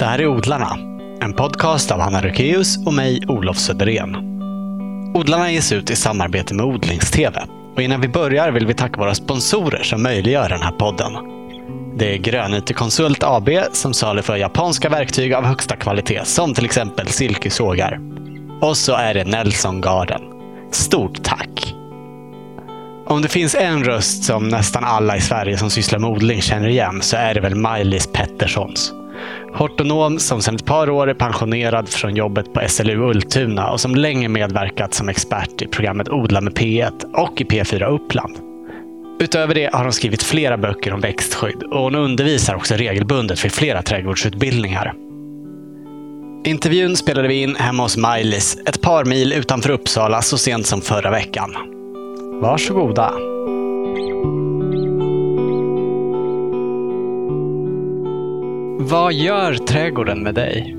[0.00, 0.78] Det här är Odlarna,
[1.20, 4.16] en podcast av Hanna Rökeus och mig, Olof Söderén.
[5.14, 7.36] Odlarna ges ut i samarbete med Odlingstv.
[7.74, 11.12] Och innan vi börjar vill vi tacka våra sponsorer som möjliggör den här podden.
[11.98, 17.06] Det är Grönyte Konsult AB som saluför japanska verktyg av högsta kvalitet, som till exempel
[17.06, 18.00] silkesågar.
[18.60, 20.22] Och så är det Nelson Garden.
[20.70, 21.74] Stort tack!
[23.06, 26.68] Om det finns en röst som nästan alla i Sverige som sysslar med odling känner
[26.68, 28.92] igen så är det väl Maj-Lis Petterssons.
[29.54, 33.94] Hortonom som sedan ett par år är pensionerad från jobbet på SLU Ultuna och som
[33.94, 38.36] länge medverkat som expert i programmet Odla med P1 och i P4 Uppland.
[39.20, 43.52] Utöver det har hon skrivit flera böcker om växtskydd och hon undervisar också regelbundet vid
[43.52, 44.94] flera trädgårdsutbildningar.
[46.44, 50.80] Intervjun spelade vi in hemma hos Maj-Lis, ett par mil utanför Uppsala så sent som
[50.80, 51.54] förra veckan.
[52.42, 53.12] Varsågoda!
[58.90, 60.76] Vad gör trädgården med dig?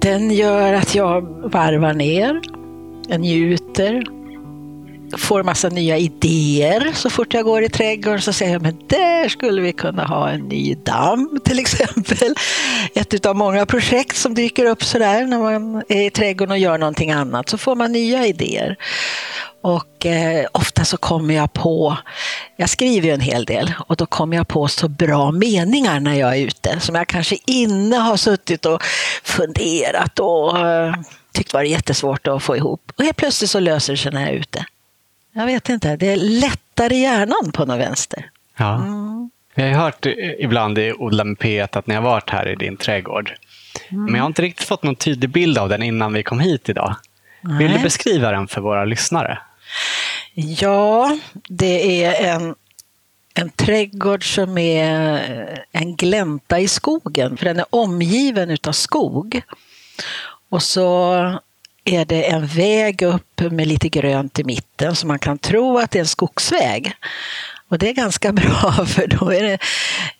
[0.00, 1.20] Den gör att jag
[1.52, 2.40] varvar ner,
[3.08, 4.04] jag njuter,
[5.18, 8.20] får massa nya idéer så fort jag går i trädgården.
[8.20, 12.34] Så säger jag, men där skulle vi kunna ha en ny damm till exempel.
[12.94, 16.78] Ett av många projekt som dyker upp sådär när man är i trädgården och gör
[16.78, 17.48] någonting annat.
[17.48, 18.76] Så får man nya idéer.
[19.62, 21.96] Och eh, ofta så kommer jag på,
[22.56, 26.14] jag skriver ju en hel del och då kommer jag på så bra meningar när
[26.14, 28.82] jag är ute som jag kanske inne har suttit och
[29.22, 30.94] funderat och eh,
[31.32, 32.92] tyckt varit jättesvårt att få ihop.
[32.96, 34.66] Och helt plötsligt så löser det sig när jag är ute.
[35.32, 38.30] Jag vet inte, det är lättare i hjärnan på något vänster.
[38.56, 38.74] Ja.
[38.74, 39.30] Mm.
[39.54, 40.06] Jag har hört
[40.38, 43.32] ibland i Odla med P1 att ni har varit här i din trädgård.
[43.88, 44.04] Mm.
[44.04, 46.68] Men jag har inte riktigt fått någon tydlig bild av den innan vi kom hit
[46.68, 46.96] idag.
[47.40, 47.58] Nej.
[47.58, 49.38] Vill du beskriva den för våra lyssnare?
[50.34, 52.54] Ja, det är en,
[53.34, 59.42] en trädgård som är en glänta i skogen, för den är omgiven av skog.
[60.48, 61.40] Och så
[61.84, 65.90] är det en väg upp med lite grönt i mitten så man kan tro att
[65.90, 66.92] det är en skogsväg.
[67.68, 69.58] Och det är ganska bra för då är det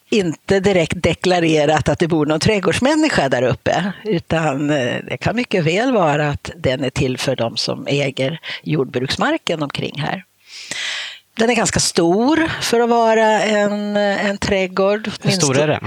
[0.09, 3.93] inte direkt deklarerat att det bor någon trädgårdsmänniska där uppe.
[4.03, 8.39] Utan eh, det kan mycket väl vara att den är till för de som äger
[8.63, 10.23] jordbruksmarken omkring här.
[11.37, 15.09] Den är ganska stor för att vara en, en trädgård.
[15.21, 15.83] Hur stor är den?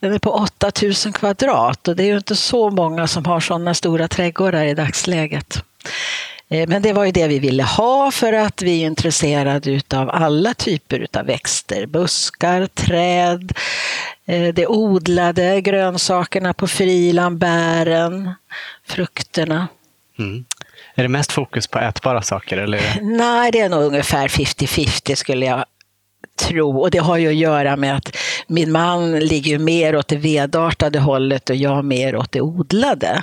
[0.00, 3.74] Den är på 8000 kvadrat och det är ju inte så många som har sådana
[3.74, 5.62] stora trädgårdar i dagsläget.
[6.48, 10.10] Eh, men det var ju det vi ville ha för att vi är intresserade av
[10.10, 11.86] alla typer av växter.
[11.86, 13.52] Buskar, träd,
[14.26, 18.34] eh, det odlade, grönsakerna på friland, bären,
[18.86, 19.68] frukterna.
[20.18, 20.44] Mm.
[20.98, 22.56] Är det mest fokus på ätbara saker?
[22.56, 22.80] Eller?
[23.02, 25.64] Nej, det är nog ungefär 50-50 skulle jag
[26.38, 26.80] tro.
[26.80, 28.16] Och det har ju att göra med att
[28.46, 33.22] min man ligger mer åt det vedartade hållet och jag mer åt det odlade.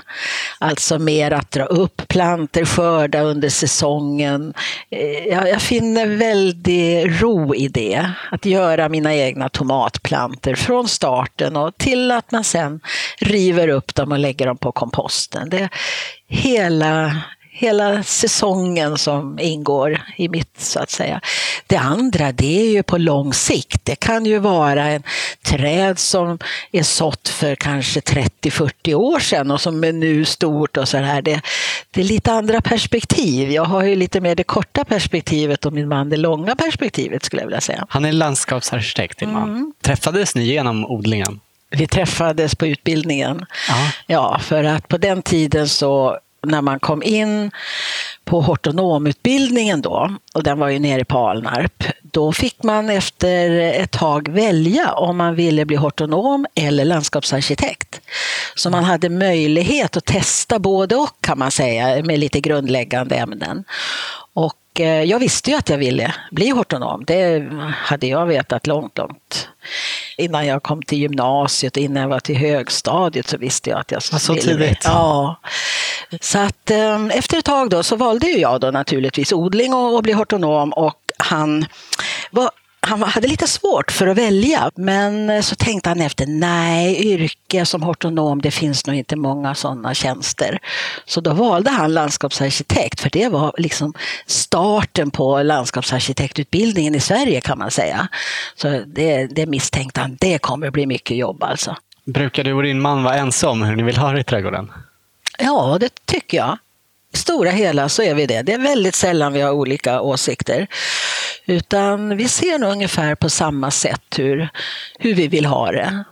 [0.60, 4.54] Alltså mer att dra upp planter, skörda under säsongen.
[4.90, 8.12] Eh, jag, jag finner väldigt ro i det.
[8.32, 12.80] Att göra mina egna tomatplanter från starten och till att man sen
[13.18, 15.50] river upp dem och lägger dem på komposten.
[15.50, 15.70] Det,
[16.28, 17.22] hela
[17.58, 21.22] hela säsongen som ingår i mitt, så att säga.
[21.68, 23.82] Det andra, det är ju på lång sikt.
[23.84, 25.04] Det kan ju vara en
[25.44, 26.40] träd som
[26.72, 31.22] är sått för kanske 30-40 år sedan och som är nu stort och så här.
[31.22, 31.42] Det,
[31.92, 33.52] det är lite andra perspektiv.
[33.52, 37.42] Jag har ju lite mer det korta perspektivet och min man det långa perspektivet skulle
[37.42, 37.86] jag vilja säga.
[37.90, 39.50] Han är landskapsarkitekt, din man.
[39.50, 39.74] Mm.
[39.82, 41.40] Träffades ni genom odlingen?
[41.70, 43.46] Vi träffades på utbildningen.
[43.72, 43.92] Aha.
[44.08, 47.52] Ja, för att på den tiden så när man kom in
[48.26, 53.92] på hortonomutbildningen då, och den var ju nere på Alnarp, då fick man efter ett
[53.92, 58.02] tag välja om man ville bli hortonom eller landskapsarkitekt.
[58.56, 63.64] Så man hade möjlighet att testa både och kan man säga med lite grundläggande ämnen.
[64.34, 67.04] Och eh, jag visste ju att jag ville bli hortonom.
[67.08, 69.50] Det hade jag vetat långt, långt
[70.18, 73.92] innan jag kom till gymnasiet och innan jag var till högstadiet så visste jag att
[73.92, 74.20] jag skulle...
[74.20, 74.82] Så tidigt?
[74.84, 75.40] Ja.
[76.22, 80.04] Så att eh, efter ett tag då så valde jag då naturligtvis odling och, och
[80.04, 81.66] bli hortonom och han
[82.32, 82.50] var
[82.86, 87.84] han hade lite svårt för att välja, men så tänkte han efter, nej, yrke som
[87.84, 90.60] hortonom, det finns nog inte många sådana tjänster.
[91.06, 93.94] Så då valde han landskapsarkitekt, för det var liksom
[94.26, 98.08] starten på landskapsarkitektutbildningen i Sverige kan man säga.
[98.56, 101.76] Så det, det misstänkte han, det kommer bli mycket jobb alltså.
[102.06, 104.72] Brukar du och din man vara ensamma om hur ni vill ha det i trädgården?
[105.40, 106.58] Ja, det tycker jag.
[107.16, 108.42] I stora hela så är vi det.
[108.42, 110.68] Det är väldigt sällan vi har olika åsikter.
[111.46, 114.50] Utan vi ser nog ungefär på samma sätt hur,
[115.00, 116.04] hur vi vill ha det.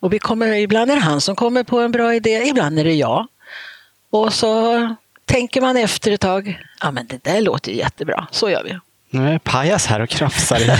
[0.00, 2.84] Och vi kommer, ibland är det han som kommer på en bra idé, ibland är
[2.84, 3.26] det jag.
[4.10, 8.50] Och så tänker man efter ett tag, ja men det där låter ju jättebra, så
[8.50, 8.78] gör vi.
[9.14, 10.70] Nu är Pajas här och krafsar i,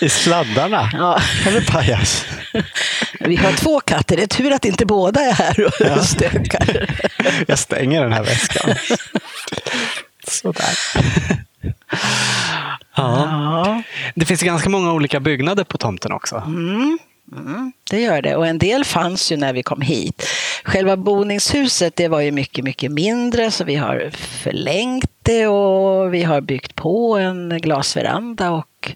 [0.04, 0.90] i sladdarna.
[0.92, 1.20] Ja.
[1.46, 2.24] Eller Pajas.
[3.20, 6.02] Vi har två katter, det är tur att inte båda är här och Ja.
[6.04, 6.94] stökar.
[7.48, 8.74] Jag stänger den här väskan.
[10.28, 10.78] Sådär.
[11.62, 11.72] Ja.
[12.96, 13.82] Ja,
[14.14, 16.36] Det finns ganska många olika byggnader på tomten också.
[16.46, 16.98] mm,
[17.36, 17.72] Mm.
[17.90, 18.36] det gör det.
[18.36, 20.26] Och en del fanns ju när vi kom hit.
[20.64, 26.22] Själva boningshuset det var ju mycket, mycket mindre så vi har förlängt det och vi
[26.22, 28.92] har byggt på en glasveranda och,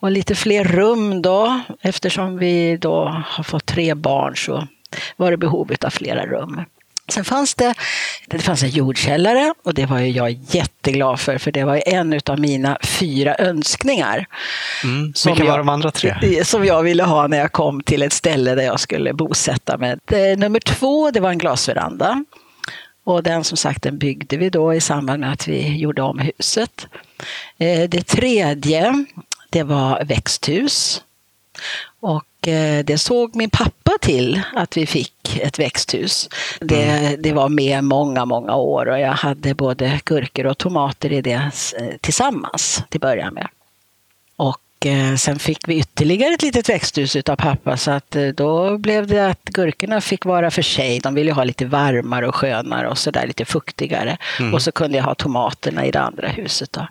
[0.00, 1.60] och lite fler rum då.
[1.80, 4.66] Eftersom vi då har fått tre barn så
[5.16, 6.60] var det behov av flera rum.
[7.08, 7.74] Sen fanns det,
[8.26, 12.40] det fanns en jordkällare och det var jag jätteglad för, för det var en av
[12.40, 14.26] mina fyra önskningar.
[14.84, 15.14] Mm.
[15.14, 16.44] Som Vilka var jag- de andra tre?
[16.44, 19.96] Som jag ville ha när jag kom till ett ställe där jag skulle bosätta mig.
[20.04, 22.24] Det, nummer två, det var en glasveranda.
[23.04, 26.18] Och den som sagt, den byggde vi då i samband med att vi gjorde om
[26.18, 26.86] huset.
[27.58, 29.04] Eh, Det tredje,
[29.50, 31.02] det var växthus.
[32.06, 36.28] Och eh, det såg min pappa till att vi fick ett växthus.
[36.60, 41.20] Det, det var med många, många år och jag hade både gurkor och tomater i
[41.20, 41.50] det
[42.00, 43.48] tillsammans till början med.
[44.36, 48.78] Och eh, sen fick vi ytterligare ett litet växthus utav pappa så att eh, då
[48.78, 51.00] blev det att gurkorna fick vara för sig.
[51.00, 54.16] De ville ha lite varmare och skönare och sådär lite fuktigare.
[54.52, 56.72] Och så kunde jag ha tomaterna i det andra huset.
[56.72, 56.86] Då.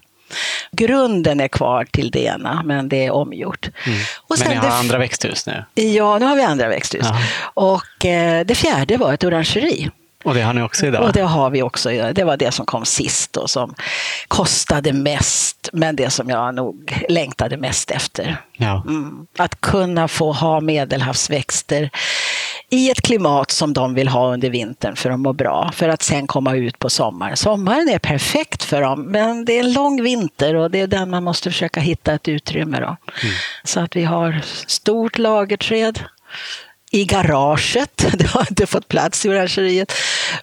[0.71, 3.69] Grunden är kvar till det ena men det är omgjort.
[4.17, 5.65] Och Men ni sen har det andra växthus nu?
[5.73, 7.05] Ja, nu har vi andra växthus.
[7.05, 7.19] Ja.
[7.53, 9.89] Och eh, det fjärde var ett orangeri.
[10.25, 11.03] Och det har ni också idag?
[11.03, 11.89] Och det har vi också.
[11.89, 13.75] Det var det som kom sist och som
[14.27, 18.37] kostade mest, men det som jag nog längtade mest efter.
[18.53, 18.83] Ja.
[18.87, 19.27] Mm.
[19.37, 21.89] Att kunna få ha medelhavsväxter
[22.69, 26.03] i ett klimat som de vill ha under vintern för att må bra, för att
[26.03, 27.37] sen komma ut på sommaren.
[27.37, 31.09] Sommaren är perfekt för dem, men det är en lång vinter och det är den
[31.09, 32.79] man måste försöka hitta ett utrymme.
[32.79, 32.97] Då.
[33.63, 35.99] Så att vi har stort lagerträd
[36.91, 38.05] i garaget.
[38.17, 39.93] Det har inte fått plats i orangeriet.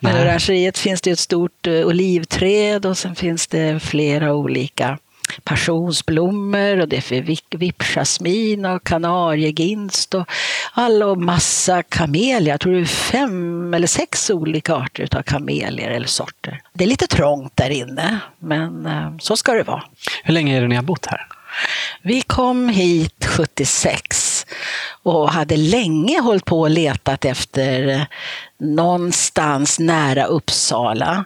[0.00, 4.98] Men i orangeriet finns det ett stort eh, olivträd och sen finns det flera olika
[5.44, 10.26] passionsblommor och det är för vip- vippjasmin och kanarieginst och
[10.73, 12.52] alla massa kamelier.
[12.52, 16.61] Jag tror det är fem eller sex olika arter av kamelier eller sorter.
[16.73, 19.82] Det är lite trångt där inne, men eh, så ska det vara.
[20.25, 21.26] Hur länge är det ni har bott här?
[22.02, 24.21] Vi kom hit 76
[25.02, 28.06] och hade länge hållit på och letat efter
[28.62, 31.25] någonstans nära Uppsala.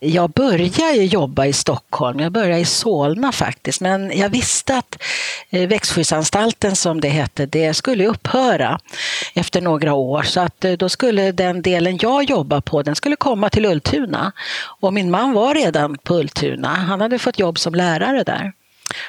[0.00, 5.02] Jag började jobba i Stockholm, jag började i Solna faktiskt, men jag visste att
[5.50, 8.80] eh, växtskyddsanstalten som det hette, det skulle upphöra
[9.34, 10.22] efter några år.
[10.22, 14.32] Så att eh, då skulle den delen jag jobbar på, den skulle komma till Ultuna.
[14.80, 18.52] Och min man var redan på Ultuna, han hade fått jobb som lärare där.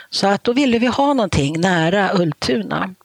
[0.09, 2.95] Så att då ville vi ha någonting nära Ultuna.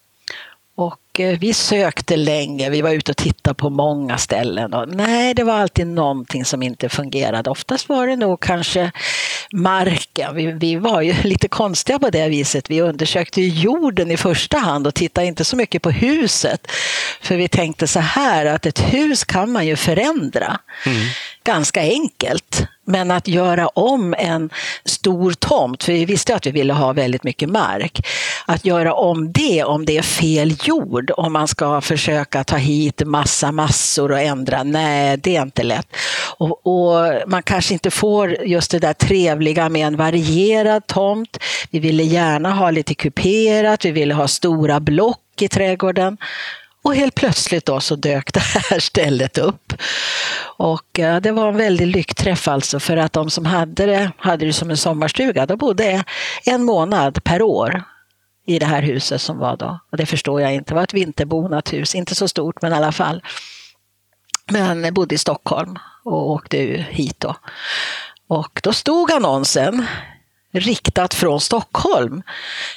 [1.14, 4.74] Och eh, vi sökte länge, vi var ute och tittade på många ställen.
[4.74, 7.50] Och nej, det var alltid någonting som inte fungerade.
[7.50, 8.92] Oftast var det nog kanske
[9.52, 10.34] marken.
[10.34, 12.70] Vi, vi var ju lite konstiga på det viset.
[12.70, 16.66] Vi undersökte jorden i första hand och tittade inte så mycket på huset.
[17.20, 20.58] För vi tänkte så här att ett hus kan man ju förändra
[21.44, 22.66] ganska enkelt.
[22.84, 24.50] Men att göra om en
[24.84, 28.06] stor tomt, för vi visste att vi ville ha väldigt mycket mark,
[28.46, 33.02] att göra om det om det är fel jord, om man ska försöka ta hit
[33.06, 35.96] massa massor och ändra, nej det är inte lätt.
[36.36, 41.38] Och, och man kanske inte får just det där trevliga med en varierad tomt.
[41.70, 46.16] Vi ville gärna ha lite kuperat, vi ville ha stora block i trädgården.
[46.84, 49.72] Och helt plötsligt då så dök det här stället upp.
[50.56, 54.46] Och eh, det var en väldig lyckträff alltså för att de som hade det hade
[54.46, 55.46] det som en sommarstuga.
[55.46, 56.04] De bodde
[56.44, 57.82] en månad per år
[58.46, 59.78] i det här huset som var då.
[59.90, 60.70] Och det förstår jag inte.
[60.70, 63.22] Det var ett vinterbonat hus, inte så stort men i alla fall.
[64.50, 66.58] Men bodde i Stockholm och åkte
[66.90, 67.36] hit då.
[68.28, 69.86] Och då stod annonsen
[70.54, 72.22] riktat från Stockholm.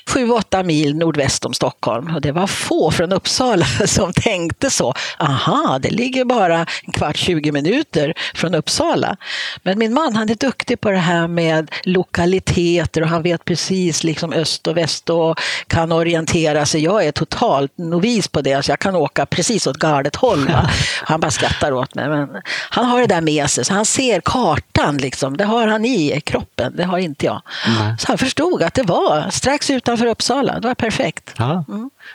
[0.07, 2.15] 7-8 mil nordväst om Stockholm.
[2.15, 4.93] Och det var få från Uppsala som tänkte så.
[5.19, 9.17] Aha, det ligger bara en kvart, 20 minuter från Uppsala.
[9.63, 14.03] Men min man han är duktig på det här med lokaliteter och han vet precis
[14.03, 16.83] liksom öst och väst och kan orientera sig.
[16.83, 20.47] Jag är totalt novis på det, så jag kan åka precis åt galet håll.
[20.47, 20.69] Va?
[21.03, 22.09] Han bara skrattar åt mig.
[22.09, 22.27] Men
[22.69, 24.97] han har det där med sig, så han ser kartan.
[24.97, 25.37] Liksom.
[25.37, 27.41] Det har han i kroppen, det har inte jag.
[27.67, 27.95] Nej.
[27.99, 30.59] Så han förstod att det var strax utanför Uppsala.
[30.59, 31.33] Det var perfekt.
[31.37, 31.65] Ja.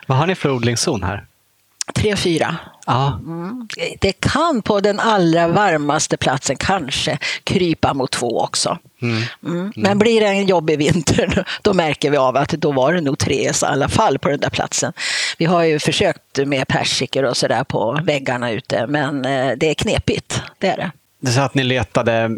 [0.07, 1.27] Vad har ni för odlingszon här?
[1.95, 2.55] 3-4.
[2.87, 3.21] Ja.
[3.27, 3.69] Mm.
[4.01, 8.79] Det kan på den allra varmaste platsen kanske krypa mot två också.
[9.03, 9.23] Mm.
[9.47, 9.73] Mm.
[9.77, 13.19] Men blir det en jobbig vinter då märker vi av att då var det nog
[13.19, 14.93] tre i alla fall på den där platsen.
[15.39, 19.75] Vi har ju försökt med persikor och sådär på väggarna ute men eh, det är
[19.75, 20.91] knepigt, det är det.
[21.23, 22.31] Du sa att ni letade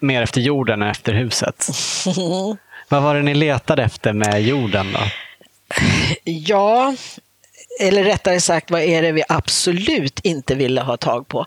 [0.00, 1.68] mer efter jorden än efter huset.
[2.88, 5.00] Vad var det ni letade efter med jorden då?
[6.24, 6.94] Ja,
[7.80, 11.46] eller rättare sagt, vad är det vi absolut inte ville ha tag på?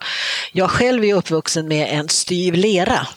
[0.54, 3.08] Jag själv är uppvuxen med en styv lera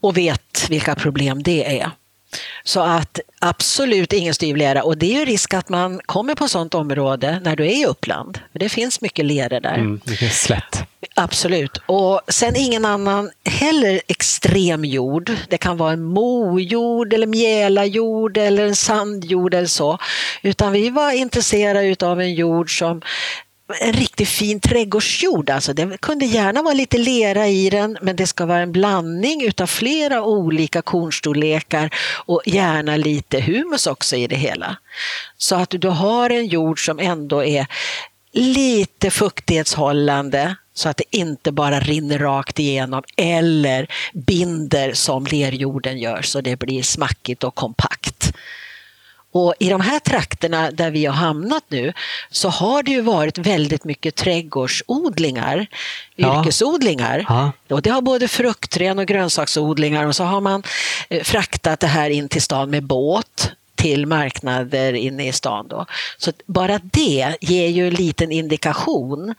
[0.00, 1.90] och vet vilka problem det är.
[2.64, 4.82] Så att absolut ingen styv lera.
[4.82, 7.86] Och det är ju risk att man kommer på sånt område när du är i
[7.86, 8.38] Uppland.
[8.52, 9.74] För det finns mycket lera där.
[9.74, 10.00] Mm,
[10.30, 10.82] slätt.
[11.14, 11.78] Absolut.
[11.86, 15.32] Och sen ingen annan heller extrem jord.
[15.48, 19.98] Det kan vara en mojord eller mjälajord eller en sandjord eller så.
[20.42, 23.02] Utan vi var intresserade av en jord som
[23.80, 25.50] en riktigt fin trädgårdsjord.
[25.50, 29.42] Alltså det kunde gärna vara lite lera i den men det ska vara en blandning
[29.42, 31.94] utav flera olika kornstorlekar
[32.26, 34.76] och gärna lite humus också i det hela.
[35.38, 37.66] Så att du har en jord som ändå är
[38.32, 46.22] lite fuktighetshållande så att det inte bara rinner rakt igenom eller binder som lerjorden gör
[46.22, 48.32] så det blir smackigt och kompakt.
[49.34, 51.92] Och I de här trakterna där vi har hamnat nu
[52.30, 55.66] så har det ju varit väldigt mycket trädgårdsodlingar,
[56.16, 56.40] Ja.
[56.40, 57.24] yrkesodlingar.
[57.28, 57.52] Ja.
[57.70, 60.62] Och det har både fruktträd och grönsaksodlingar och så har man
[61.08, 65.68] eh, fraktat det här in till stan med båt till marknader inne i stan.
[65.68, 65.86] Då.
[66.18, 69.34] Så bara det ger ju en liten indikation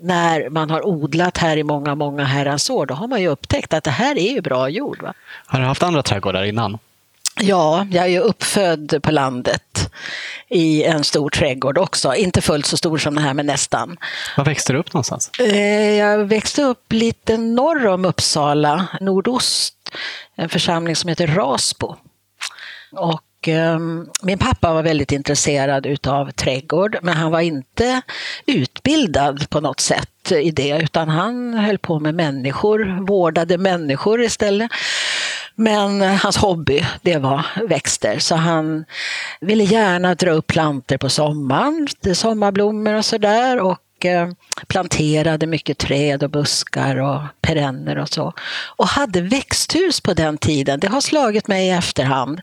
[0.00, 3.72] när man har odlat här i många, många herrans år, då har man ju upptäckt
[3.74, 5.02] att det här är ju bra jord.
[5.02, 5.14] Va?
[5.46, 6.78] Har du haft andra trädgårdar innan?
[7.40, 9.90] Ja, jag är ju uppfödd på landet
[10.48, 12.14] i en stor trädgård också.
[12.14, 13.96] Inte fullt så stor som den här, men nästan.
[14.36, 15.30] Var växte du upp någonstans?
[15.38, 19.74] Eh, Jag växte upp lite norr om Uppsala, nordost,
[20.36, 21.96] en församling som heter Rasbo.
[22.92, 28.02] Och ehm, min pappa var väldigt intresserad utav trädgård, men han var inte
[28.46, 34.70] utbildad på något sätt i det, utan han höll på med människor, vårdade människor istället.
[35.54, 38.18] Men eh, hans hobby, det var växter.
[38.18, 38.84] Så han
[39.40, 43.60] ville gärna dra upp planter på sommaren, sommarblommor och sådär.
[43.60, 44.28] Och eh,
[44.66, 48.32] planterade mycket träd och buskar och perenner och så.
[48.76, 50.80] Och hade växthus på den tiden.
[50.80, 52.40] Det har slagit mig i efterhand.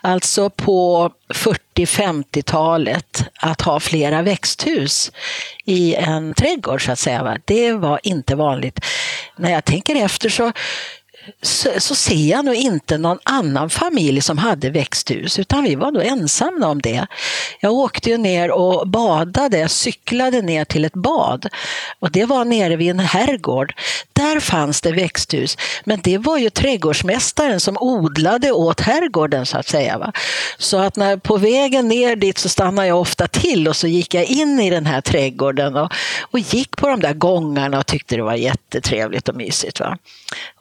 [0.00, 5.12] Alltså på 40-50-talet att ha flera växthus
[5.64, 7.38] i en trädgård så att säga.
[7.44, 8.80] Det var inte vanligt.
[9.36, 10.52] När jag tänker efter så
[11.42, 15.90] så, så ser jag nog inte någon annan familj som hade växthus, utan vi var
[15.90, 17.06] nog ensamma om det.
[17.60, 21.48] Jag åkte ju ner och badade, jag cyklade ner till ett bad
[21.98, 23.74] och det var nere vid en herrgård.
[24.12, 29.68] Där fanns det växthus, men det var ju trädgårdsmästaren som odlade åt herrgården så att
[29.68, 29.98] säga.
[29.98, 30.12] Va?
[30.58, 34.14] Så att när, på vägen ner dit så stannade jag ofta till och så gick
[34.14, 38.16] jag in i den här trädgården och, och gick på de där gångarna och tyckte
[38.16, 39.80] det var jättetrevligt och mysigt.
[39.80, 39.98] Va?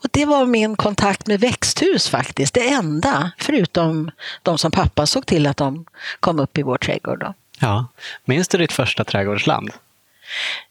[0.03, 4.11] Och det var min kontakt med växthus faktiskt, det enda, förutom
[4.43, 5.85] de som pappa såg till att de
[6.19, 7.19] kom upp i vår trädgård.
[7.19, 7.33] Då.
[7.59, 7.87] Ja.
[8.25, 9.71] Minns du ditt första trädgårdsland?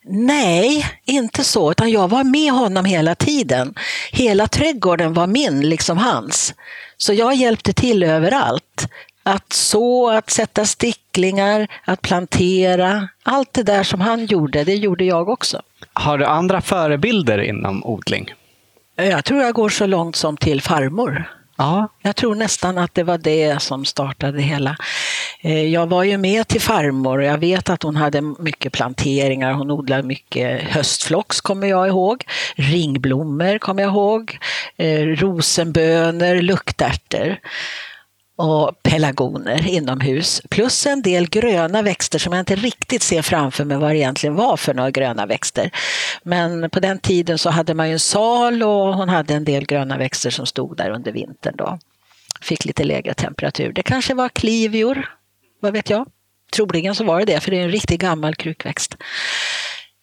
[0.05, 3.75] Nej, inte så, utan jag var med honom hela tiden.
[4.13, 6.55] Hela trädgården var min, liksom hans.
[6.97, 8.89] Så jag hjälpte till överallt.
[9.23, 13.09] Att så, att sätta sticklingar, att plantera.
[13.23, 15.63] Allt det där som han gjorde, det gjorde jag också.
[15.93, 18.35] Har du andra förebilder inom odling?
[18.97, 21.25] Jag tror jag går så långt som till farmor.
[21.57, 21.89] Ja.
[22.03, 24.77] Jag tror nästan att det var det som startade det hela.
[25.41, 29.53] Eh, Jag var ju med till farmor och jag vet att hon hade mycket planteringar.
[29.53, 32.25] Hon odlade mycket höstflox kommer jag ihåg.
[32.57, 34.39] Ringblommor kommer jag ihåg.
[34.77, 37.37] Eh, Rosenbönor, luktärtor
[38.37, 40.43] och pelargoner inomhus.
[40.51, 44.35] Plus en del gröna växter som jag inte riktigt ser framför mig vad det egentligen
[44.35, 45.71] var för några gröna växter.
[46.23, 49.67] Men på den tiden så hade man ju en sal och hon hade en del
[49.67, 51.55] gröna växter som stod där under vintern.
[51.57, 51.79] Då.
[52.41, 53.73] Fick lite lägre temperatur.
[53.73, 55.09] Det kanske var klivior,
[55.61, 56.07] vad vet jag?
[56.53, 58.97] Troligen så var det det, för det är en riktigt gammal krukväxt.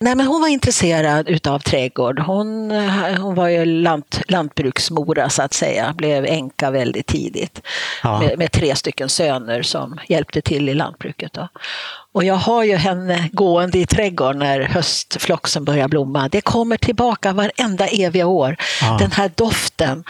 [0.01, 2.19] Nej, men hon var intresserad utav trädgård.
[2.19, 2.71] Hon,
[3.19, 7.61] hon var ju lant, lantbruksmora så att säga, blev änka väldigt tidigt
[8.03, 8.19] Ja.
[8.19, 11.33] med, med tre stycken söner som hjälpte till i lantbruket.
[11.33, 11.47] Då.
[12.13, 16.29] Och jag har ju henne gående i trädgården när höstfloxen börjar blomma.
[16.29, 18.55] Det kommer tillbaka varenda eviga år.
[18.81, 18.97] Ja.
[18.99, 20.03] Den här doften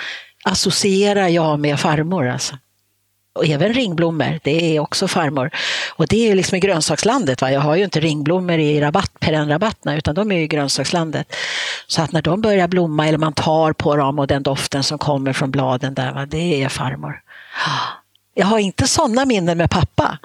[0.44, 2.28] associerar jag med farmor.
[2.28, 2.56] Alltså.
[3.40, 5.50] Och även ringblommor, det är också farmor.
[5.96, 7.42] Och det är ju liksom i grönsakslandet.
[7.42, 7.52] Va?
[7.52, 11.36] Jag har ju inte ringblommor i rabatt, perennrabatterna utan de är i grönsakslandet.
[11.88, 14.98] Så att när de börjar blomma eller man tar på dem och den doften som
[14.98, 16.26] kommer från bladen där, va?
[16.26, 17.22] det är farmor.
[18.34, 20.18] Jag har inte sådana minnen med pappa.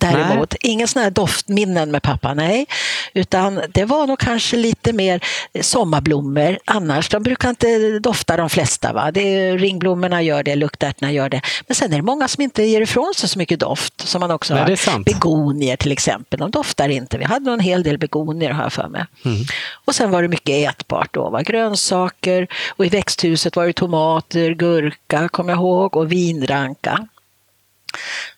[0.00, 0.72] Däremot, nej.
[0.72, 2.66] ingen sådana här doftminnen med pappa, nej.
[3.14, 5.20] Utan det var nog kanske lite mer
[5.60, 6.58] sommarblommor.
[6.64, 8.92] Annars, de brukar inte dofta de flesta.
[8.92, 9.10] Va?
[9.10, 11.40] Det är, ringblommorna gör det, luktärtorna gör det.
[11.66, 14.00] Men sen är det många som inte ger ifrån sig så mycket doft.
[14.00, 15.04] Som man också nej, har.
[15.04, 17.18] Begonier till exempel, de doftar inte.
[17.18, 19.04] Vi hade en hel del begonier jag för mig.
[19.24, 19.42] Mm.
[19.84, 21.30] Och sen var det mycket ätbart då.
[21.30, 21.42] Va?
[21.42, 27.06] Grönsaker och i växthuset var det tomater, gurka, kommer jag ihåg, och vinranka.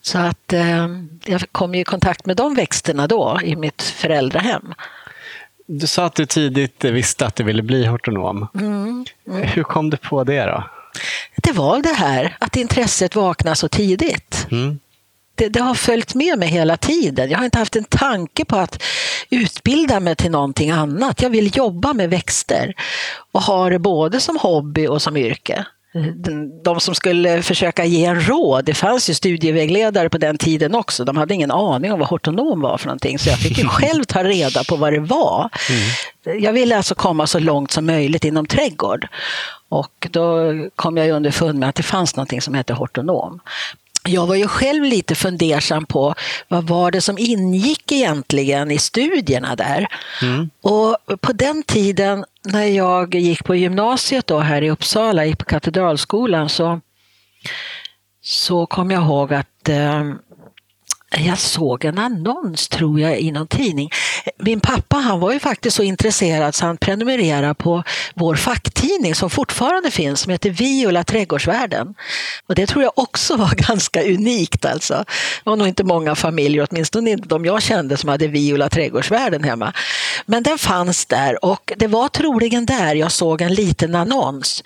[0.01, 0.89] Så att eh,
[1.25, 4.75] jag kom i kontakt med de växterna då i mitt föräldrahem.
[5.67, 8.49] Du sa att du tidigt visste att du ville bli hortonom.
[8.55, 9.43] Mm, mm.
[9.43, 10.65] Hur kom du på det då?
[11.37, 14.47] Det var det här att intresset vaknade så tidigt.
[14.51, 14.79] Mm.
[15.35, 17.31] Det, det, har följt med mig hela tiden.
[17.31, 18.83] Jag har inte haft en tanke på att
[19.31, 21.23] utbilda mig till någonting annat.
[21.23, 22.75] Jag vill jobba med växter
[23.33, 25.65] och ha det både som hobby och som yrke
[26.65, 31.05] de som skulle försöka ge en råd, det fanns ju studievägledare på den tiden också,
[31.05, 34.05] de hade ingen aning om vad hortonom var för någonting, så jag fick ju själv
[34.05, 35.51] ta reda på vad det var.
[35.71, 36.43] Mm.
[36.43, 39.09] Jag ville alltså komma så långt som möjligt inom trädgård.
[39.69, 43.41] Och då kom jag underfund med att det fanns någonting som hette hortonom
[44.09, 46.15] jag var ju själv lite fundersam på
[46.49, 49.89] vad var det som ingick egentligen i studierna där.
[50.23, 50.51] Mm.
[50.63, 55.45] Och på den tiden när jag gick på gymnasiet då här i Uppsala, gick på
[55.45, 56.81] Katedralskolan, så,
[58.23, 60.13] så kom jag ihåg att eh,
[61.19, 63.91] jag såg en annons, tror jag, i någon tidning.
[64.39, 67.83] Min pappa han var ju faktiskt så intresserad så han prenumererade på
[68.15, 71.95] vår facktidning som fortfarande finns, som heter Viola Trädgårdsvärlden.
[72.47, 74.65] Och det tror jag också var ganska unikt.
[74.65, 74.95] Alltså.
[75.45, 79.45] Det var nog inte många familjer, åtminstone inte de jag kände, som hade Viola Trädgårdsvärlden
[79.45, 79.73] hemma.
[80.27, 84.63] Men den fanns där och det var troligen där jag såg en liten annons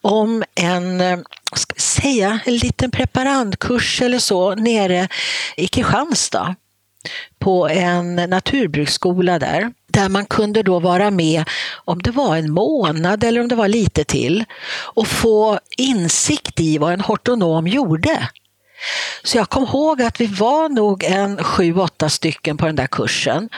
[0.00, 1.18] om en eh,
[1.56, 5.08] ska säga, en liten preparandkurs eller så nere
[5.56, 6.54] i Kristianstad
[7.38, 9.72] på en naturbruksskola där.
[9.92, 11.44] Där man kunde då vara med
[11.84, 16.78] om det var en månad eller om det var lite till och få insikt i
[16.78, 18.28] vad en hortonom gjorde.
[19.22, 22.86] Så jag kom ihåg att vi var nog en sju, åtta stycken på den där
[22.86, 23.48] kursen.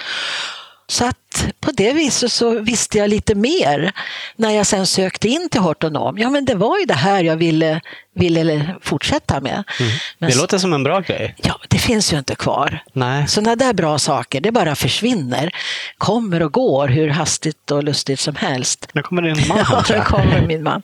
[0.90, 3.92] Så att på det viset så visste jag lite mer
[4.36, 6.18] när jag sen sökte in till hortonom.
[6.18, 7.80] Ja, men det var ju det här jag ville,
[8.14, 9.52] ville fortsätta med.
[9.80, 9.92] Mm.
[10.18, 11.34] Men, det låter som en bra grej.
[11.36, 12.82] Ja, det finns ju inte kvar.
[12.92, 13.28] Nej.
[13.28, 15.50] Sådana där bra saker, det bara försvinner.
[15.98, 18.88] Kommer och går hur hastigt och lustigt som helst.
[18.92, 19.58] Nu kommer din man.
[19.70, 20.82] ja, nu kommer min man.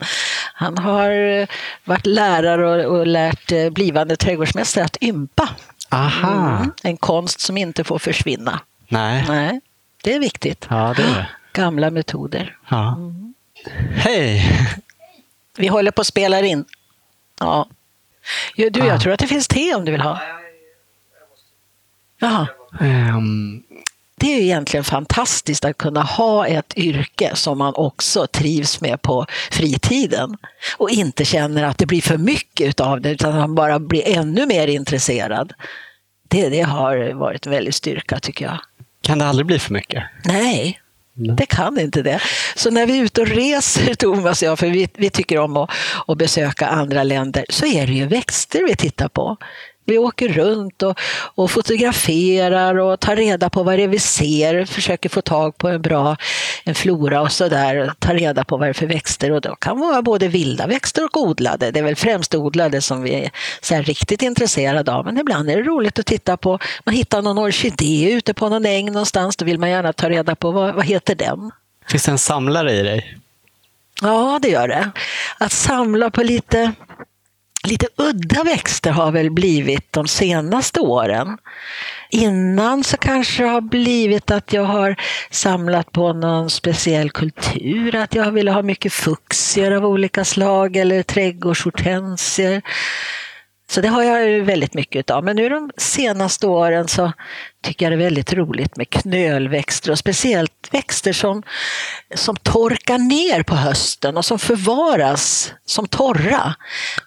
[0.55, 1.47] Han har eh,
[1.85, 5.49] varit lärare och, och lärt eh, blivande trädgårdsmästare att ympa.
[5.91, 6.57] Aha.
[6.57, 8.61] Mm, en konst som inte får försvinna.
[8.89, 9.25] Nej.
[9.29, 9.61] Nej.
[10.07, 10.67] Det är viktigt.
[10.71, 11.29] Ja, det är det.
[11.53, 12.57] Gamla metoder.
[12.69, 12.95] Ja.
[12.97, 13.35] Mm.
[13.97, 14.51] Hej!
[15.57, 16.65] Vi håller på att spela in.
[17.41, 17.69] Ja.
[18.57, 18.99] Du, jag ah.
[18.99, 20.21] tror att det finns te om du vill ha.
[22.19, 22.49] Jaha.
[22.81, 23.63] Um.
[24.17, 29.03] Det är ju egentligen fantastiskt att kunna ha ett yrke som man också trivs med
[29.03, 30.37] på fritiden
[30.77, 34.47] och inte känner att det blir för mycket av det utan man bara blir ännu
[34.47, 35.53] mer intresserad.
[36.29, 38.59] Det, det har varit en väldig styrka tycker jag.
[39.07, 40.05] Kan det aldrig bli för mycket?
[40.25, 40.81] Nej,
[41.37, 42.21] det kan inte det.
[42.57, 45.57] Så när vi är ute och reser, Thomas och jag, för vi, vi tycker om
[45.57, 45.71] att,
[46.07, 49.37] att besöka andra länder, så är det ju växter vi tittar på.
[49.87, 50.99] Vi åker runt och,
[51.35, 55.69] och, fotograferar och tar reda på vad det är vi ser, försöker få tag på
[55.69, 56.17] en bra
[56.65, 59.81] en flora och sådär, ta reda på vad det är för växter och det kan
[59.81, 61.71] vara både vilda växter och odlade.
[61.71, 65.57] Det är väl främst odlade som vi är så riktigt intresserade av, men ibland är
[65.57, 69.45] det roligt att titta på, man hittar någon orkidé ute på någon äng någonstans, då
[69.45, 71.51] vill man gärna ta reda på vad, vad heter den?
[71.89, 73.19] Finns det en samlare i dig?
[74.03, 74.91] Ja, det gör det.
[75.39, 76.73] Att samla på lite
[77.67, 81.39] lite udda växter har väl blivit de senaste åren.
[82.11, 84.97] Innan så kanske det har blivit att jag har
[85.31, 91.03] samlat på någon speciell kultur, att jag ville ha mycket fuxier av olika slag eller
[91.03, 92.63] trädgårdshortensier.
[93.71, 95.25] Så det har jag väldigt mycket av.
[95.25, 97.13] Men nu de senaste åren så
[97.67, 101.43] tycker jag det är väldigt roligt med knölväxter och speciellt växter som,
[102.15, 106.55] som torkar ner på hösten och som förvaras som torra.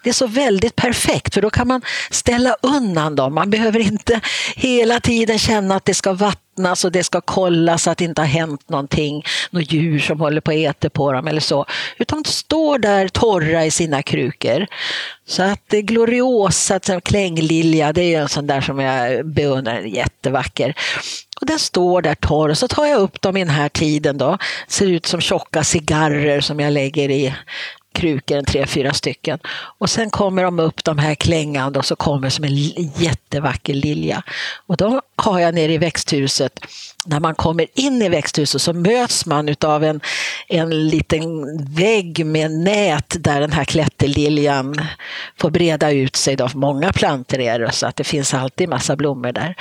[0.02, 3.34] Det är så väldigt perfekt för då kan man ställa undan dem.
[3.34, 4.20] Man behöver inte
[4.56, 8.26] hela tiden känna att det ska vattnas och det ska kollas att det inte har
[8.26, 11.66] hänt någonting, något djur som håller på att äta på dem eller så.
[11.98, 14.66] Utan de står där torra i sina krukor.
[15.26, 20.49] Så att eh, Gloriosa, klänglilja, det är en sån där som jag beundrar, jättevacker.
[21.40, 24.18] Och den står där torr och så tar jag upp dem i den här tiden
[24.18, 24.38] då.
[24.68, 27.34] Ser ut som tjocka cigarrer som jag lägger i
[27.92, 29.38] krukor, tre, fyra stycken.
[29.78, 32.56] Och sen kommer de upp de här klängande och så kommer som en
[32.96, 34.22] jättevacker lilja.
[34.66, 36.60] Och de har jag nere i växthuset,
[37.10, 40.00] när man kommer in i växthuset så möts man av en,
[40.48, 41.20] en liten
[41.74, 44.80] vägg med nät där den här klätterliljan
[45.38, 46.36] får breda ut sig.
[46.36, 46.48] Då.
[46.54, 49.54] Många plantor är det så att det finns alltid massa blommor där.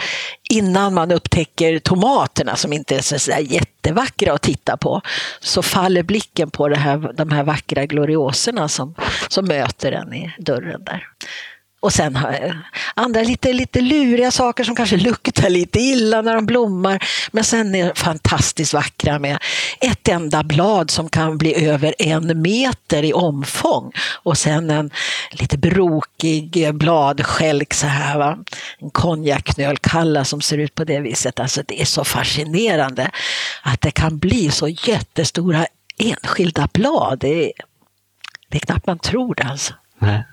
[0.49, 5.01] Innan man upptäcker tomaterna som inte är så jättevackra att titta på
[5.39, 8.95] så faller blicken på det här, de här vackra glorioserna som,
[9.27, 11.07] som möter en i dörren där.
[11.81, 12.19] Och sen
[12.95, 17.03] andra lite, lite luriga saker som kanske luktar lite illa när de blommar.
[17.31, 19.37] Men sen är fantastiskt vackra med
[19.81, 23.91] ett enda blad som kan bli över en meter i omfång.
[24.23, 24.91] Och sen en
[25.31, 28.17] lite brokig bladskälk så här.
[28.17, 28.37] Va?
[28.79, 31.39] En konjakknölkalla som ser ut på det viset.
[31.39, 33.11] Alltså det är så fascinerande
[33.63, 35.65] att det kan bli så jättestora
[35.97, 37.19] enskilda blad.
[37.19, 37.51] Det är,
[38.49, 39.73] det är knappt man tror det alltså.
[39.99, 40.23] Nej.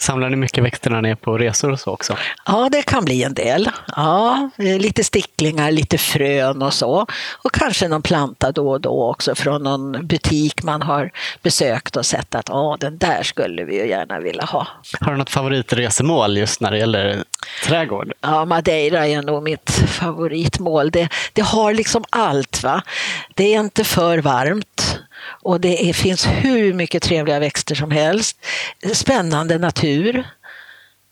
[0.00, 2.16] Samlar ni mycket växter när ni är på resor och så också?
[2.46, 3.70] Ja, det kan bli en del.
[3.96, 7.06] Ja, lite sticklingar, lite frön och så.
[7.42, 11.10] Och kanske någon planta då och då också från någon butik man har
[11.42, 14.66] besökt och sett att Åh, den där skulle vi ju gärna vilja ha.
[15.00, 17.24] Har du något favoritresemål just när det gäller
[17.66, 18.12] trädgård?
[18.20, 20.90] Ja, Madeira är nog mitt favoritmål.
[20.90, 22.62] Det, det har liksom allt.
[22.62, 22.82] va.
[23.34, 28.38] Det är inte för varmt och det är, finns hur mycket trevliga växter som helst.
[28.92, 30.24] Spännande natur.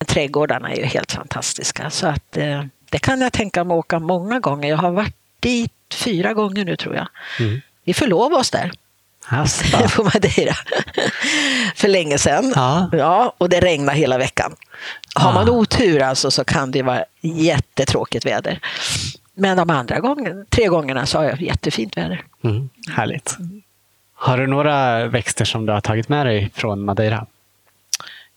[0.07, 1.91] Trädgårdarna är ju helt fantastiska.
[1.91, 4.69] Så att, eh, det kan jag tänka mig att åka många gånger.
[4.69, 7.09] Jag har varit dit fyra gånger nu tror jag.
[7.41, 7.61] Mm.
[7.85, 8.73] Vi förlovade oss där.
[9.97, 10.55] på Madeira.
[11.75, 12.53] För länge sedan.
[12.55, 12.91] Ja.
[12.93, 13.35] ja.
[13.39, 14.57] och det regnar hela veckan.
[15.15, 18.61] Har man otur alltså så kan det vara jättetråkigt väder.
[19.35, 22.25] Men de andra gångerna, tre gångerna så har jag jättefint väder.
[22.45, 22.69] Mm.
[22.91, 23.39] Härligt.
[23.39, 23.63] Mm.
[24.19, 27.27] Har du några växter som du har tagit med dig från Madeira?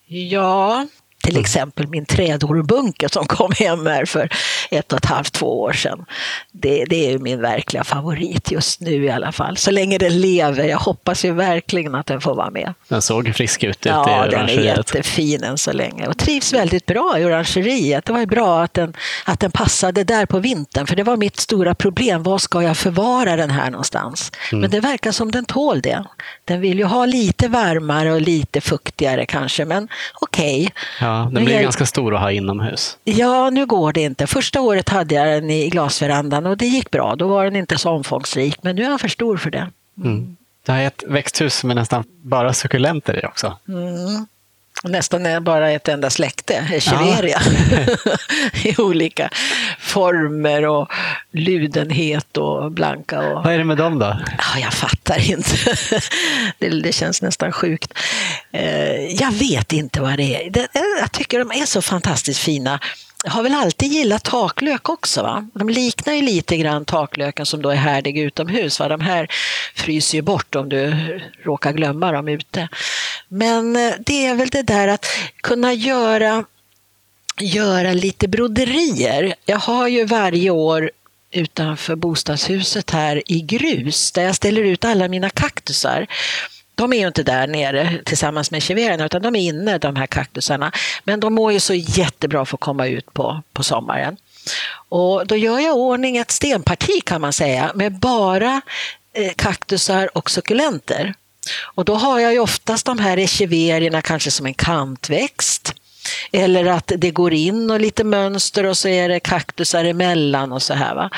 [0.05, 0.87] Ja,
[1.29, 1.45] till mm.
[1.45, 4.29] exempel min trädorrbunke som kom hem här för
[4.71, 6.05] ett och ett halvt, två år sedan.
[6.51, 9.57] Det, det är min verkliga favorit just nu i alla fall.
[9.57, 10.63] Så länge den lever.
[10.63, 12.73] Jag hoppas ju verkligen att den får vara med.
[12.87, 16.53] Den såg frisk ut ute ja, i den är jättefin än så länge och trivs
[16.53, 18.05] väldigt bra i orangeriet.
[18.05, 18.93] Det var ju bra att den,
[19.25, 22.23] att den passade där på vintern för det var mitt stora problem.
[22.23, 24.31] Var ska jag förvara den här någonstans?
[24.51, 24.61] Mm.
[24.61, 26.03] Men det verkar som den tål det.
[26.45, 29.87] Den vill ju ha lite varmare och lite fuktigare kanske, men
[30.21, 30.61] okej.
[30.61, 31.07] Okay.
[31.07, 31.63] Ja, den blir jag...
[31.63, 32.97] ganska stor att ha inomhus.
[33.03, 34.27] Ja, nu går det inte.
[34.27, 37.15] Första året hade jag den i glasverandan och det gick bra.
[37.15, 39.67] Då var den inte så omfångsrik, men nu är den för stor för det.
[40.03, 40.37] Mm.
[40.65, 43.57] Det här är ett växthus med nästan bara sukulenter i också.
[43.67, 44.25] Mm.
[44.83, 47.95] Nästan bara ett enda släkte, Echeveria, ja.
[48.63, 49.29] i olika
[49.79, 50.91] former och
[51.31, 53.19] ludenhet och blanka.
[53.19, 53.43] Och...
[53.43, 54.19] Vad är det med dem då?
[54.37, 55.55] Ja, jag fattar inte.
[56.59, 57.93] det, det, känns nästan sjukt.
[58.51, 60.67] Eh, jag vet inte vad det är.
[60.99, 62.79] Jag tycker de är så fantastiskt fina.
[63.23, 65.21] Jag har väl alltid gillat taklök också.
[65.21, 65.47] Va?
[65.53, 68.79] De liknar ju lite grann taklöken som då är härdig utomhus.
[68.79, 68.87] Va?
[68.87, 69.27] De här
[69.75, 70.93] fryser ju bort om du
[71.43, 72.69] råkar glömma dem ute.
[73.27, 75.05] Men eh, det är väl det där att
[75.41, 76.45] kunna göra,
[77.39, 79.35] göra lite broderier.
[79.45, 80.91] Jag har ju varje år
[81.31, 86.07] utanför bostadshuset här i grus där jag ställer ut alla mina kaktusar
[86.79, 90.07] de är ju inte där nere tillsammans med chiverierna utan de är inne, de här
[90.07, 90.71] kaktusarna.
[91.03, 94.17] Men de mår ju så jättebra för att komma ut på, på sommaren.
[94.89, 98.61] Och då gör jag ordning ett stenparti kan man säga med bara
[99.13, 101.13] eh, kaktusar och suckulenter.
[101.61, 105.73] Och då har jag ju oftast de här echeverierna kanske som en kantväxt.
[106.31, 110.61] Eller att det går in och lite mönster och så är det kaktusar emellan och
[110.61, 110.95] så här.
[110.95, 111.09] Va?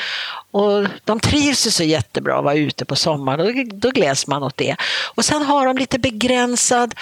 [0.50, 4.42] Och de trivs ju så jättebra att vara ute på sommaren och då gläds man
[4.42, 4.76] åt det.
[5.14, 6.94] Och sen har de lite begränsad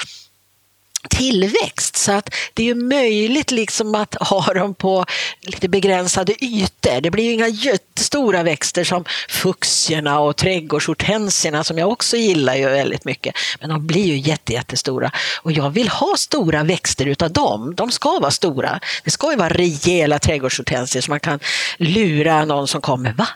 [1.09, 1.97] tillväxt.
[1.97, 5.05] Så att det är ju möjligt liksom att ha dem på
[5.41, 7.01] lite begränsade ytor.
[7.01, 12.69] Det blir ju inga jättestora växter som fuxierna och trädgårdshortensierna som jag också gillar ju
[12.69, 13.35] väldigt mycket.
[13.61, 15.11] Men de blir ju jätte, jättestora.
[15.43, 17.75] Och jag vill ha stora växter utav dem.
[17.75, 18.81] De ska vara stora.
[19.05, 21.41] Det ska ju vara rejäla trädgårdshortensier så man kan
[21.77, 23.13] lura någon som kommer.
[23.13, 23.29] Va?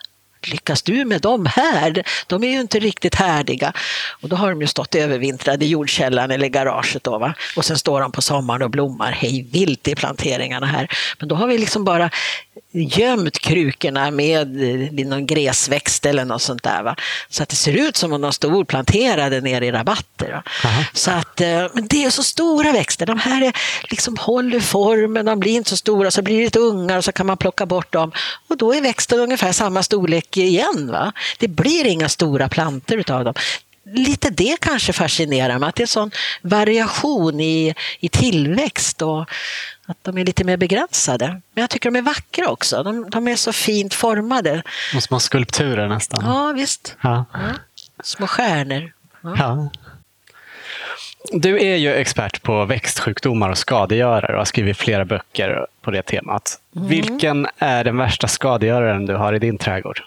[0.49, 2.05] Lyckas du med dem här?
[2.27, 3.73] De är ju inte riktigt härdiga.
[4.23, 7.05] Och då har de ju stått övervintrade i jordkällaren eller garaget.
[7.05, 7.35] Då, va?
[7.57, 10.89] Och sen står de på sommaren och blommar hej vilt i planteringarna här.
[11.19, 12.11] Men då har vi liksom bara
[12.73, 14.49] gömt krukorna med
[15.07, 16.83] någon gräsväxt eller något sånt där.
[16.83, 16.97] Va?
[17.29, 20.43] Så att det ser ut som om de stod planterade nere i rabatter.
[20.93, 23.07] Så att, eh, men det är så stora växter.
[23.07, 23.53] De här är,
[23.91, 27.13] liksom håller formen, de blir inte så stora, så blir det lite ungar och så
[27.13, 28.13] kan man plocka bort dem.
[28.49, 30.91] Och då är växten ungefär samma storlek igen.
[30.93, 31.13] Va?
[31.39, 33.35] Det blir inga stora planter utav dem
[33.85, 36.11] lite det kanske fascinerar mig, att det är sån
[36.43, 39.31] variation i, i tillväxt och
[39.87, 41.27] att de är lite mer begränsade.
[41.27, 42.83] Men jag tycker de är vackra också.
[42.83, 44.63] De, de är så fint formade.
[44.91, 46.25] Som små skulpturer nästan.
[46.25, 46.97] Ja, visst.
[47.01, 47.25] Ja.
[47.33, 47.39] Ja.
[48.03, 48.93] Små stjärnor.
[49.23, 49.35] Ja.
[49.39, 49.71] ja.
[51.33, 56.03] Du är ju expert på växtsjukdomar och skadegörare och har skrivit flera böcker på det
[56.03, 56.61] temat.
[56.77, 56.89] Mm.
[56.89, 60.03] Vilken är den värsta skadegöraren du har i din trädgård?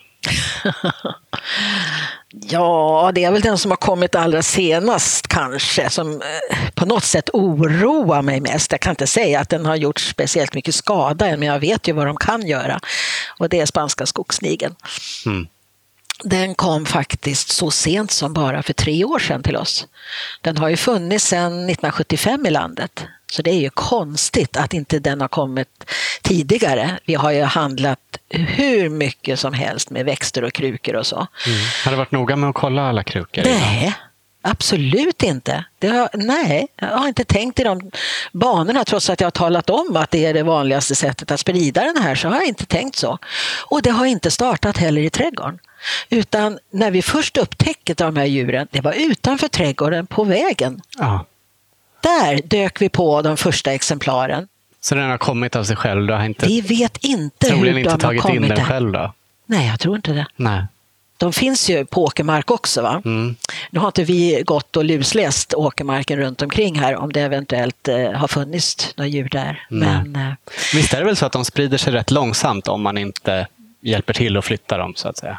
[2.32, 7.04] Ja, det är väl den som har kommit allra senast kanske, som eh, på något
[7.04, 8.72] sätt oroar mig mest.
[8.72, 11.88] Jag kan inte säga att den har gjort speciellt mycket skada än, men jag vet
[11.88, 12.80] ju vad de kan göra.
[13.40, 14.76] Och det är spanska skogssnigeln.
[15.26, 15.48] Mm.
[16.24, 19.88] Den kom faktiskt så sent som bara för tre år sedan till oss.
[20.42, 23.06] Den har ju funnits sedan 1975 i landet.
[23.32, 27.00] Så det är ju konstigt att inte den har kommit tidigare.
[27.06, 31.16] Vi har ju handlat hur mycket som helst med växter och krukor och så.
[31.16, 31.60] Mm.
[31.86, 33.44] Har du varit noga med att kolla alla krukor?
[33.46, 33.94] Nej,
[34.42, 35.66] absolut inte.
[35.82, 37.92] Har, nej, jag har inte tänkt i de
[38.32, 41.84] banorna trots att jag har talat om att det är det vanligaste sättet att sprida
[41.84, 43.18] den här så har jag inte tänkt så.
[43.66, 45.60] Och det har inte startat heller i trädgården.
[46.10, 50.82] Utan när vi först upptäckte de här djuren, det var utanför trädgården på vägen.
[50.98, 51.26] Ja.
[52.01, 54.47] Där dök vi på de första exemplaren.
[54.81, 56.07] Så den har kommit av sig själv?
[56.07, 59.13] Du har inte, vi vet inte hur de inte har tagit in den själv då?
[59.45, 60.25] Nej, jag tror inte det.
[60.36, 60.65] Nej.
[61.17, 62.81] De finns ju på åkermark också.
[62.81, 63.01] Va?
[63.05, 63.36] Mm.
[63.69, 68.12] Nu har inte vi gått och lusläst åkermarken runt omkring här om det eventuellt eh,
[68.12, 69.65] har funnits några djur där.
[69.69, 70.33] Men, eh,
[70.73, 73.47] Visst är det väl så att de sprider sig rätt långsamt om man inte
[73.81, 75.38] hjälper till att flytta dem så att säga?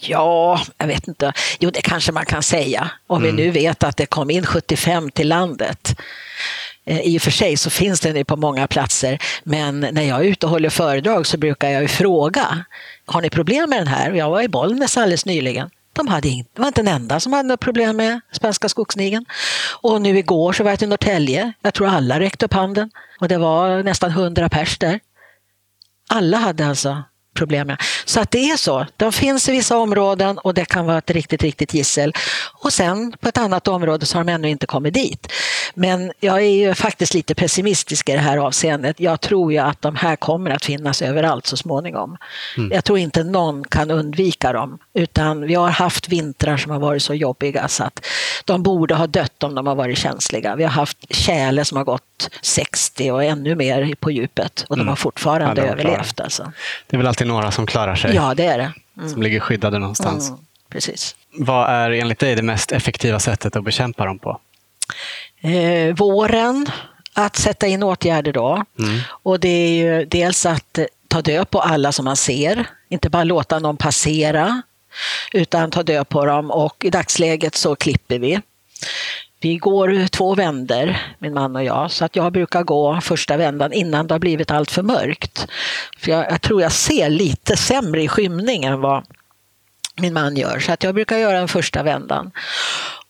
[0.00, 1.32] Ja, jag vet inte.
[1.60, 2.90] Jo, det kanske man kan säga.
[3.06, 3.36] Om mm.
[3.36, 5.96] vi nu vet att det kom in 75 till landet.
[6.86, 10.20] Eh, I och för sig så finns den ju på många platser, men när jag
[10.20, 12.64] är ute och håller föredrag så brukar jag ju fråga,
[13.06, 14.12] har ni problem med den här?
[14.12, 15.70] Jag var i Bollnäs alldeles nyligen.
[15.92, 19.24] De hade inte, det var inte en enda som hade något problem med spanska skogssnigeln.
[19.80, 21.52] Och nu igår så var jag till Norrtälje.
[21.62, 22.90] Jag tror alla räckte upp handen.
[23.20, 25.00] Och det var nästan hundra pers där.
[26.08, 27.02] Alla hade alltså
[27.34, 27.82] problem med.
[28.04, 28.86] Så att det är så.
[28.96, 32.12] De finns i vissa områden och det kan vara ett riktigt, riktigt gissel.
[32.62, 35.32] Och sen på ett annat område så har de ännu inte kommit dit.
[35.74, 39.00] Men jag är ju faktiskt lite pessimistisk i det här avseendet.
[39.00, 42.16] Jag tror ju att de här kommer att finnas överallt så småningom.
[42.56, 42.72] Mm.
[42.72, 44.78] Jag tror inte någon kan undvika dem.
[44.94, 48.06] Utan vi har haft vintrar som har varit så jobbiga så att
[48.44, 50.56] de borde ha dött om de har varit känsliga.
[50.56, 54.80] Vi har haft tjäle som har gått 60 och ännu mer på djupet och de
[54.80, 54.88] mm.
[54.88, 56.20] har fortfarande ja, överlevt.
[56.20, 56.52] Alltså.
[56.86, 58.14] Det är väl alltid några som klarar sig?
[58.14, 58.72] Ja, det är det.
[58.96, 59.08] Mm.
[59.08, 60.28] Som ligger skyddade någonstans.
[60.28, 61.16] Mm, precis.
[61.38, 64.40] Vad är enligt dig det mest effektiva sättet att bekämpa dem på?
[65.40, 66.66] Eh, våren,
[67.12, 68.64] att sätta in åtgärder då.
[68.78, 69.00] Mm.
[69.08, 73.24] Och det är ju dels att ta död på alla som man ser, inte bara
[73.24, 74.62] låta någon passera
[75.32, 78.40] utan ta död på dem och i dagsläget så klipper vi.
[79.44, 83.72] Vi går två vänder, min man och jag, så att jag brukar gå första vändan
[83.72, 85.46] innan det har blivit allt för mörkt.
[85.98, 89.04] För jag, jag tror jag ser lite sämre i skymning än vad
[89.96, 92.30] min man gör, så att jag brukar göra den första vändan.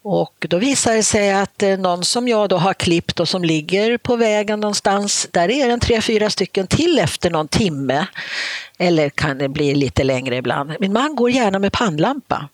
[0.02, 3.44] Och då visar det sig att eh, någon som jag då har klippt och som
[3.44, 8.06] ligger på vägen någonstans, där är det tre, fyra stycken till efter någon timme.
[8.78, 10.72] Eller kan det bli lite längre ibland.
[10.80, 12.48] Min man går gärna med pannlampa.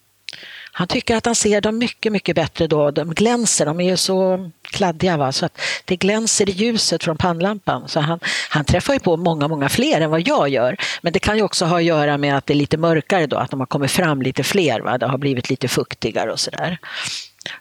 [0.72, 2.90] Han tycker att han ser dem mycket, mycket bättre då.
[2.90, 5.32] De glänser, de är ju så kladdiga va?
[5.32, 7.88] så att det glänser i ljuset från pannlampan.
[7.88, 10.76] Så han, han träffar ju på många, många fler än vad jag gör.
[11.02, 13.36] Men det kan ju också ha att göra med att det är lite mörkare då,
[13.36, 14.80] att de har kommit fram lite fler.
[14.80, 14.98] Va?
[14.98, 16.78] Det har blivit lite fuktigare och sådär.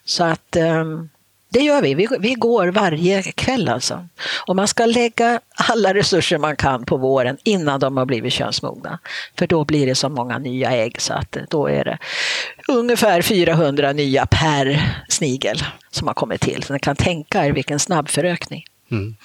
[0.05, 1.09] Så att ehm,
[1.51, 1.93] det gör vi.
[1.93, 2.07] vi.
[2.19, 4.07] Vi går varje kväll alltså.
[4.47, 8.99] Och man ska lägga alla resurser man kan på våren innan de har blivit könsmogna.
[9.39, 11.97] För då blir det så många nya ägg så att då är det
[12.67, 16.63] ungefär 400 nya per snigel som har kommit till.
[16.63, 18.65] Så ni kan tänka er vilken snabb förökning.
[18.91, 19.15] Mm.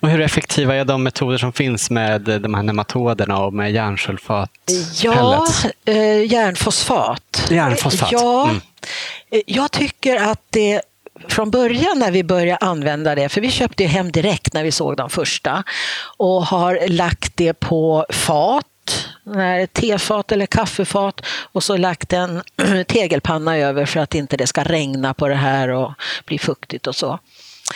[0.00, 4.50] Och hur effektiva är de metoder som finns med de här nematoderna och med järnsulfat?
[5.02, 5.46] Ja,
[5.84, 7.48] eh, järnfosfat.
[7.50, 8.12] Järnfosfat.
[8.12, 8.60] Ja, mm.
[9.46, 10.82] Jag tycker att det
[11.28, 14.96] från början när vi började använda det, för vi köpte hem direkt när vi såg
[14.96, 15.64] de första
[16.16, 18.66] och har lagt det på fat
[19.26, 21.20] eh, tefat eller kaffefat
[21.52, 22.42] och så lagt en
[22.88, 25.92] tegelpanna över för att inte det ska regna på det här och
[26.26, 27.18] bli fuktigt och så.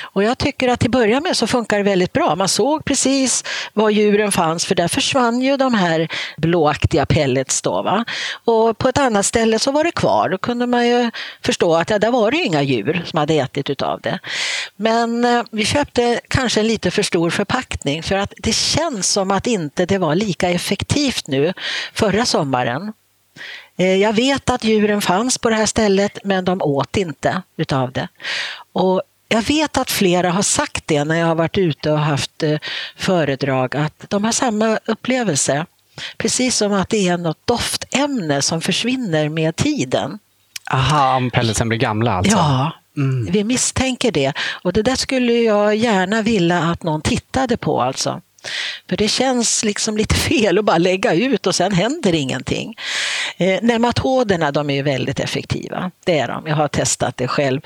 [0.02, 2.36] Och jag tycker att till början med så funkar det väldigt bra.
[2.36, 7.62] Man såg precis var djuren fanns för där försvann ju de här blåaktiga pellets.
[7.62, 8.04] Då, va?
[8.44, 10.28] Och på ett annat ställe så var det kvar.
[10.28, 11.10] Då kunde man ju
[11.42, 14.18] förstå att ja, där var det inga djur som hade ätit utav det.
[14.76, 19.30] Men eh, vi köpte kanske en lite för stor förpackning för att det känns som
[19.30, 21.52] att inte det var lika effektivt nu
[21.92, 22.92] förra sommaren.
[23.78, 27.92] Eh, jag vet att djuren fanns på det här stället men de åt inte utav
[27.92, 28.08] det.
[28.72, 32.42] Och jag vet att flera har sagt det när jag har varit ute och haft
[32.42, 32.58] eh,
[32.96, 35.66] föredrag, att de har samma upplevelse.
[36.16, 40.18] Precis som att det är något doftämne som försvinner med tiden.
[40.70, 42.36] Aha, om pelletsen blir gamla alltså?
[42.36, 43.32] Ja, mm.
[43.32, 44.32] vi misstänker det.
[44.62, 48.20] Och det där skulle jag gärna vilja att någon tittade på alltså.
[48.88, 52.74] För det känns liksom lite fel att bara lägga ut och sen händer ingenting.
[53.36, 56.46] Eh, nematoderna de är väldigt effektiva, det är de.
[56.46, 57.60] Jag har testat det själv.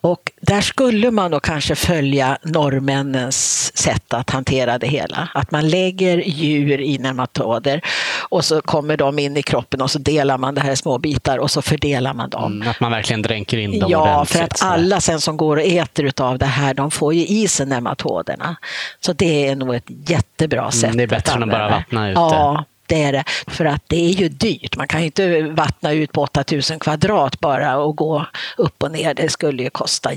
[0.00, 5.28] Och där skulle man då kanske följa norrmännens sätt att hantera det hela.
[5.34, 7.80] Att man lägger djur i nematoder
[8.28, 10.98] och så kommer de in i kroppen och så delar man det här i små
[10.98, 12.52] bitar och så fördelar man dem.
[12.52, 15.62] Mm, att man verkligen dränker in dem Ja, för att alla sen som går och
[15.62, 18.56] äter av det här, de får ju i sig nematoderna.
[19.00, 20.84] Så det är nog ett jättebra sätt.
[20.84, 23.24] Mm, det är bättre än att bara vattna ut ja, det är det.
[23.46, 24.76] För att det är ju dyrt.
[24.76, 28.26] Man kan ju inte vattna ut på 8000 kvadrat bara och gå
[28.56, 29.14] upp och ner.
[29.14, 30.10] Det skulle ju kosta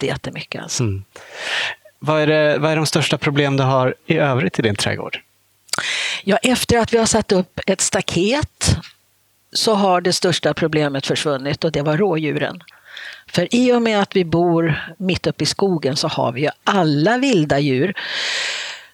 [0.00, 0.62] jättemycket.
[0.62, 0.82] Alltså.
[0.82, 1.04] Mm.
[1.98, 5.20] Vad, är det, vad är de största problem du har i övrigt i din trädgård?
[6.24, 8.76] Ja, efter att vi har satt upp ett staket
[9.52, 12.62] så har det största problemet försvunnit och det var rådjuren.
[13.26, 16.50] För i och med att vi bor mitt uppe i skogen så har vi ju
[16.64, 17.94] alla vilda djur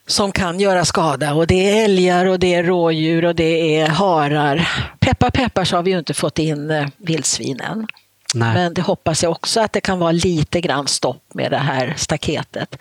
[0.06, 1.34] som kan göra skada.
[1.34, 4.68] Och det är älgar och det är rådjur och det är harar.
[5.00, 7.86] Peppar peppar så har vi ju inte fått in eh, vildsvinen.
[8.34, 8.54] Nej.
[8.54, 11.94] Men det hoppas jag också att det kan vara lite grann stopp med det här
[11.96, 12.76] staketet.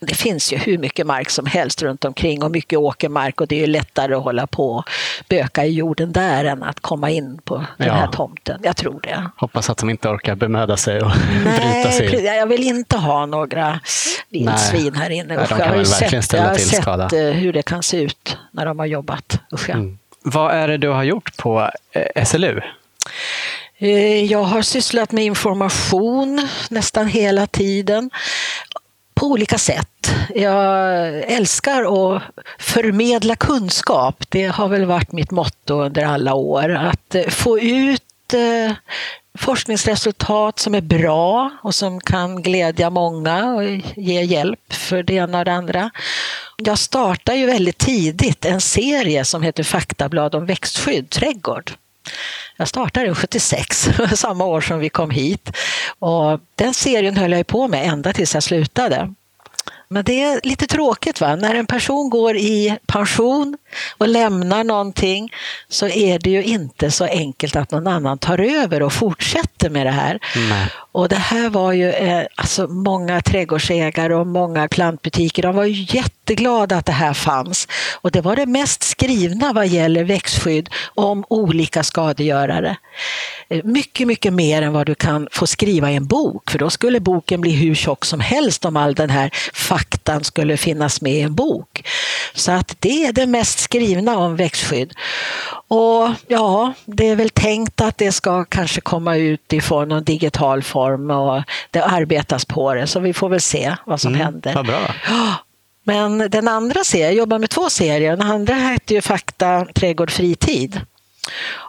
[0.00, 3.62] Det finns ju hur mycket mark som helst runt omkring och mycket åkermark och det
[3.62, 4.84] är lättare att hålla på och
[5.28, 7.94] böka i jorden där än att komma in på den ja.
[7.94, 8.60] här tomten.
[8.62, 9.30] Jag tror det.
[9.36, 11.10] Hoppas att de inte orkar bemöda sig och
[11.44, 12.24] bryta sig.
[12.24, 13.80] Jag vill inte ha några
[14.30, 15.36] vildsvin här inne.
[15.36, 17.12] Nej, de kan jag har sett, jag har sett.
[17.12, 19.38] Eh, hur det kan se ut när de har jobbat.
[19.68, 19.98] Mm.
[20.22, 22.60] Vad är det du har gjort på eh, SLU?
[23.78, 28.10] Eh, jag har sysslat med information nästan hela tiden
[29.14, 30.14] på olika sätt.
[30.34, 32.22] Jag älskar att
[32.58, 34.24] förmedla kunskap.
[34.28, 36.70] Det har väl varit mitt motto under alla år.
[36.70, 38.02] Att få ut
[39.38, 43.64] forskningsresultat som är bra och som kan glädja många och
[43.96, 45.90] ge hjälp för det ena och det andra.
[46.56, 51.72] Jag startade ju väldigt tidigt en serie som heter Faktablad om växtskydd, trädgård.
[52.56, 55.56] Jag startade 76, samma år som vi kom hit.
[55.98, 59.14] Och den serien höll jag på med ända tills jag slutade.
[59.94, 61.36] Men det är lite tråkigt va?
[61.36, 63.56] när en person går i pension
[63.98, 65.32] och lämnar någonting
[65.68, 69.86] så är det ju inte så enkelt att någon annan tar över och fortsätter med
[69.86, 70.18] det här.
[70.50, 70.68] Nej.
[70.92, 75.82] Och det här var ju eh, alltså många trädgårdsägare och många plantbutiker, de var ju
[76.30, 77.68] jätteglada att det här fanns.
[78.02, 82.76] Och det var det mest skrivna vad gäller växtskydd om olika skadegörare.
[83.48, 86.70] Eh, mycket, mycket mer än vad du kan få skriva i en bok, för då
[86.70, 91.12] skulle boken bli hur tjock som helst om all den här faktan skulle finnas med
[91.12, 91.82] i en bok.
[92.34, 94.92] Så att det är det mest skrivna om växtskydd.
[95.68, 100.04] Och ja, det är väl tänkt att det ska kanske komma ut i form någon
[100.04, 104.24] digital form och det arbetas på det, så vi får väl se vad som mm,
[104.24, 104.54] händer.
[104.54, 104.94] Vad bra.
[105.84, 108.16] Men den andra serien, jag jobbar med två serier.
[108.16, 110.80] Den andra hette ju Fakta, trädgård, fritid.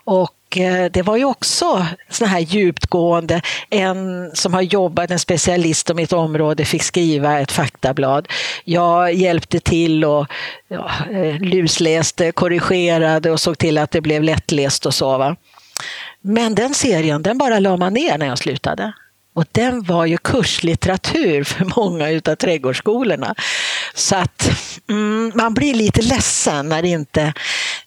[0.04, 3.42] Och eh, det var ju också såna här djupgående.
[3.70, 8.28] En som har jobbat, en specialist om mitt område, fick skriva ett faktablad.
[8.64, 10.28] Jag hjälpte till och
[10.68, 15.18] ja, eh, lusläste, korrigerade och såg till att det blev lättläst och så.
[15.18, 15.36] Va?
[16.22, 18.94] Men den serien, den bara la man ner när jag slutade.
[19.34, 23.36] Och den var ju kurslitteratur för många utav trädgårdsskolorna.
[23.94, 24.50] Så att
[24.90, 27.34] mm, man blir lite ledsen när inte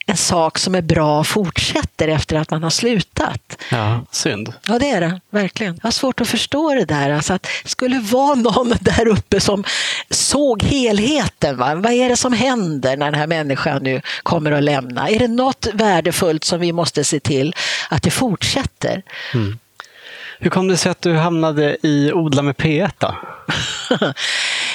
[0.06, 3.58] en sak som är bra fortsätter efter att man har slutat.
[3.70, 4.52] Ja, synd.
[4.68, 5.20] Ja, det är det.
[5.30, 5.74] Verkligen.
[5.74, 7.10] Jag har svårt att förstå det där.
[7.10, 9.64] Alltså att det skulle vara någon där uppe som
[10.10, 11.56] såg helheten.
[11.56, 11.74] Va?
[11.74, 15.10] Vad är det som händer när den här människan nu kommer att lämna?
[15.10, 17.54] Är det något värdefullt som vi måste se till
[17.90, 19.02] att det fortsätter?
[19.34, 19.58] Mm.
[20.38, 23.14] Hur kom det sig att du hamnade i Odla med P1 då?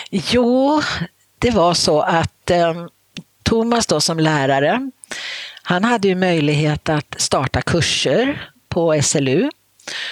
[0.09, 0.81] jo,
[1.39, 2.73] det var så att eh,
[3.43, 4.91] Thomas då som lärare,
[5.63, 9.49] han hade ju möjlighet att starta kurser på SLU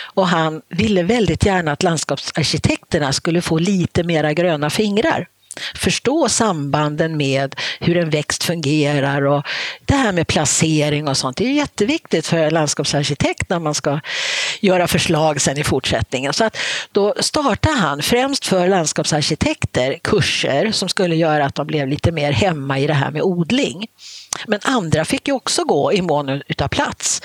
[0.03, 5.27] och han ville väldigt gärna att landskapsarkitekterna skulle få lite mera gröna fingrar
[5.75, 9.43] förstå sambanden med hur en växt fungerar och
[9.85, 11.37] det här med placering och sånt.
[11.37, 13.99] Det är jätteviktigt för landskapsarkitekt när man ska
[14.59, 16.33] göra förslag sen i fortsättningen.
[16.33, 16.57] Så att
[16.91, 22.31] då startade han främst för landskapsarkitekter kurser som skulle göra att de blev lite mer
[22.31, 23.87] hemma i det här med odling.
[24.47, 27.21] Men andra fick ju också gå i mån utav plats.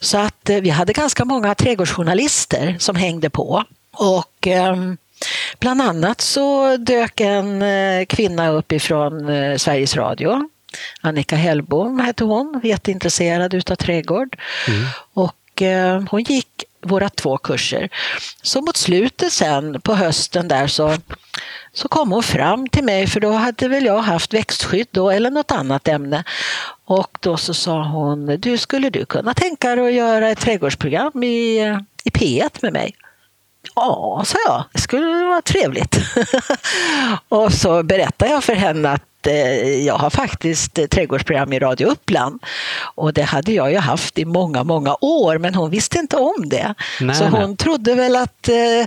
[0.00, 3.64] Så att eh, vi hade ganska många trädgårdsjournalister som hängde på.
[3.96, 4.96] Och ehm,
[5.62, 10.48] Bland annat så dök en eh, kvinna upp ifrån eh, Sveriges Radio.
[11.00, 14.36] Annika Hellbom hette hon, jätteintresserad utav trädgård.
[14.68, 14.84] Mm.
[15.14, 17.88] Och eh, hon gick våra två kurser.
[18.42, 20.96] Så mot slutet sen på hösten där så,
[21.72, 25.30] så kom hon fram till mig för då hade väl jag haft växtskydd då eller
[25.30, 26.24] något annat ämne.
[26.84, 31.22] Och då så sa hon, du skulle du kunna tänka dig att göra ett trädgårdsprogram
[31.22, 31.58] i,
[32.04, 32.94] i P1 med mig?
[33.74, 35.96] Ja, sa jag, det skulle vara trevligt.
[37.28, 42.42] och så berättade jag för henne att eh, jag har faktiskt trädgårdsprogram i Radio Uppland.
[42.94, 46.48] Och det hade jag ju haft i många, många år, men hon visste inte om
[46.48, 46.74] det.
[47.00, 47.56] Nej, så hon nej.
[47.56, 48.86] trodde väl att, eh,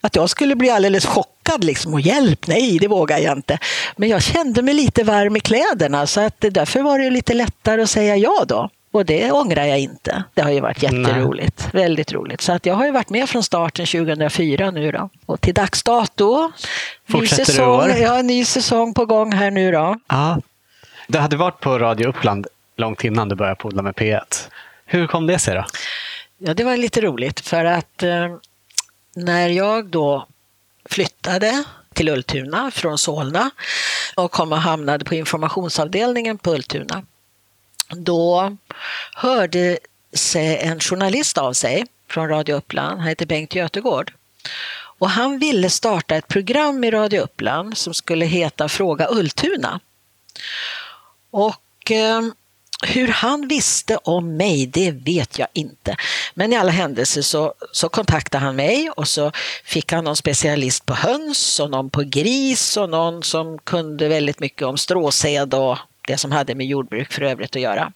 [0.00, 3.58] att jag skulle bli alldeles chockad liksom, och hjälp, nej det vågar jag inte.
[3.96, 7.82] Men jag kände mig lite varm i kläderna så att därför var det lite lättare
[7.82, 8.70] att säga ja då.
[8.92, 10.24] Och det ångrar jag inte.
[10.34, 11.68] Det har ju varit jätteroligt.
[11.72, 11.82] Nej.
[11.82, 12.40] Väldigt roligt.
[12.40, 15.08] Så att jag har ju varit med från starten 2004 nu då.
[15.26, 16.52] Och till dags dato.
[17.08, 19.98] Fortsätter ny säsong, du Ja, ny säsong på gång här nu då.
[20.08, 20.38] Ja.
[21.08, 24.48] Du hade varit på Radio Uppland långt innan du började podda med P1.
[24.84, 25.64] Hur kom det sig då?
[26.38, 28.36] Ja, det var lite roligt för att eh,
[29.16, 30.26] när jag då
[30.84, 33.50] flyttade till Ultuna från Solna
[34.16, 37.02] och kom och hamnade på informationsavdelningen på Ultuna
[37.90, 38.56] då
[39.14, 39.78] hörde
[40.12, 44.12] sig en journalist av sig från Radio Uppland, han heter Bengt Götegård.
[44.98, 49.80] Och han ville starta ett program i Radio Uppland som skulle heta Fråga Ultuna.
[51.30, 52.22] Och eh,
[52.86, 55.96] hur han visste om mig, det vet jag inte.
[56.34, 59.32] Men i alla händelser så, så kontaktade han mig och så
[59.64, 64.40] fick han någon specialist på höns och någon på gris och någon som kunde väldigt
[64.40, 67.92] mycket om stråsäd och det som hade med jordbruk för övrigt att göra.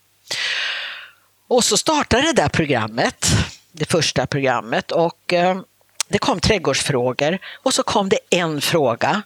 [1.49, 3.27] Och så startade det där programmet,
[3.73, 5.61] det första programmet och eh,
[6.09, 9.23] det kom trädgårdsfrågor och så kom det en fråga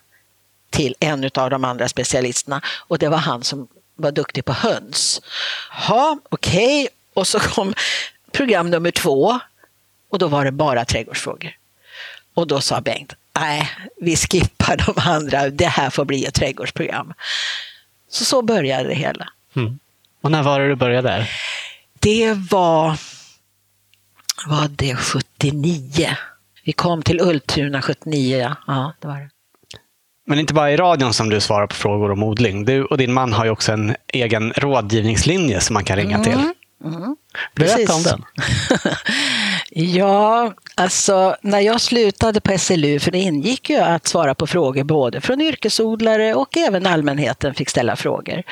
[0.71, 5.21] till en av de andra specialisterna och det var han som var duktig på höns.
[5.89, 6.85] Ja, okej.
[6.85, 6.89] Okay.
[7.15, 7.75] Och så kom
[8.33, 9.41] program nummer två
[10.11, 11.57] och då var det bara trädgårdsfrågor.
[12.35, 13.71] Och då sa Bengt, nej,
[14.01, 17.13] vi skippar de andra, det här får bli ett trädgårdsprogram.
[18.11, 19.29] Så så började det hela.
[19.57, 19.79] Mm.
[20.21, 21.31] Och när var det du började där?
[21.99, 22.99] Det var,
[24.47, 26.17] var det 79.
[26.65, 28.57] Vi kom till Ultuna 79, ja.
[28.67, 29.31] ja det var det.
[30.27, 32.65] Men inte bara i radion som du svarar på frågor om odling.
[32.65, 36.33] Du och din man har ju också en egen rådgivningslinje som man kan ringa till.
[36.33, 36.55] Mm.
[36.85, 37.17] Mm.
[37.55, 37.91] Berätta Precis.
[37.91, 38.25] om den.
[39.71, 44.85] ja, alltså när jag slutade på SLU, för det ingick ju att svara på frågor
[44.85, 48.43] både från yrkesodlare och även allmänheten fick ställa frågor.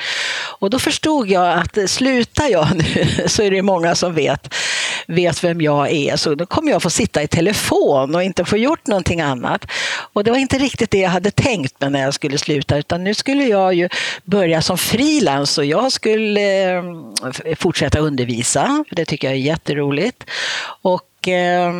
[0.59, 4.53] Och då förstod jag att slutar jag nu så är det många som vet,
[5.07, 8.57] vet vem jag är, så då kommer jag få sitta i telefon och inte få
[8.57, 9.65] gjort någonting annat.
[10.13, 13.03] Och det var inte riktigt det jag hade tänkt mig när jag skulle sluta, utan
[13.03, 13.89] nu skulle jag ju
[14.23, 16.83] börja som frilans och jag skulle eh,
[17.57, 20.23] fortsätta undervisa, för det tycker jag är jätteroligt.
[20.81, 21.73] Och eh,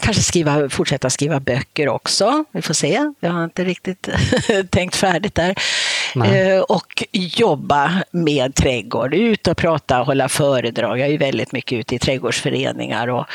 [0.00, 2.44] kanske skriva, fortsätta skriva böcker också.
[2.52, 3.12] Vi får se.
[3.20, 4.08] Jag har inte riktigt
[4.70, 5.54] tänkt färdigt där.
[6.24, 9.14] eh, och jobba med trädgård.
[9.14, 10.98] Ut och prata och hålla föredrag.
[10.98, 13.26] Jag är väldigt mycket ute i trädgårdsföreningar och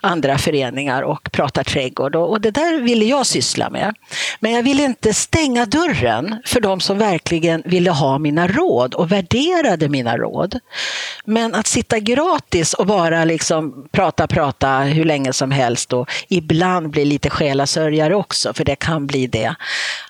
[0.00, 2.16] andra föreningar och pratar trädgård.
[2.16, 3.94] Och, och det där ville jag syssla med.
[4.40, 9.12] Men jag ville inte stänga dörren för de som verkligen ville ha mina råd och
[9.12, 10.58] värderade mina råd.
[11.24, 16.90] Men att sitta gratis och bara liksom prata, prata hur länge som helst och ibland
[16.90, 19.54] bli lite själasörjare också, för det kan bli det.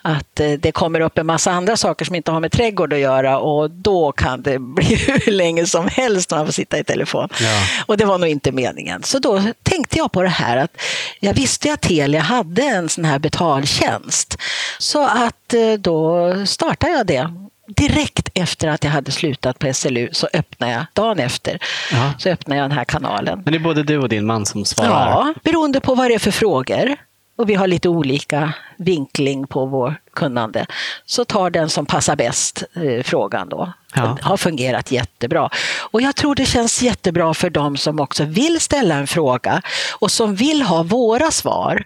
[0.02, 2.98] Att eh, det kommer upp en massa andra saker som inte har med trädgård att
[2.98, 6.84] göra och då kan det bli hur länge som helst när man får sitta i
[6.84, 7.28] telefon.
[7.40, 7.62] Ja.
[7.86, 9.02] Och det var nog inte meningen.
[9.02, 10.80] Så då tänkte jag på det här att
[11.20, 14.38] jag visste att Telia hade en sån här betaltjänst.
[14.78, 20.08] Så att eh, då startade jag det direkt efter att jag hade slutat på SLU
[20.12, 21.58] så öppnade jag, dagen efter,
[21.92, 22.12] ja.
[22.18, 23.42] så öppnade jag den här kanalen.
[23.44, 25.10] Men det är både du och din man som svarar?
[25.10, 26.96] Ja, beroende på vad det är för frågor.
[27.38, 30.66] Och vi har lite olika vinkling på vår kunnande.
[31.06, 33.72] Så tar den som passar bäst eh, frågan då.
[33.94, 34.16] Ja.
[34.16, 35.50] Det har fungerat jättebra.
[35.90, 39.62] Och jag tror det känns jättebra för de som också vill ställa en fråga
[39.98, 41.84] och som vill ha våra svar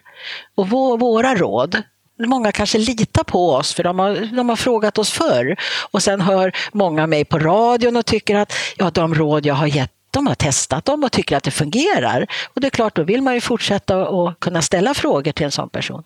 [0.55, 0.69] och
[1.01, 1.83] våra råd
[2.29, 5.57] många kanske litar på oss för de har, de har frågat oss förr.
[5.91, 9.67] Och sen hör många mig på radion och tycker att ja, de råd jag har
[9.67, 12.27] gett de har testat dem och tycker att det fungerar.
[12.55, 15.53] Och det är klart, då vill man ju fortsätta och kunna ställa frågor till en
[15.53, 16.03] sån person.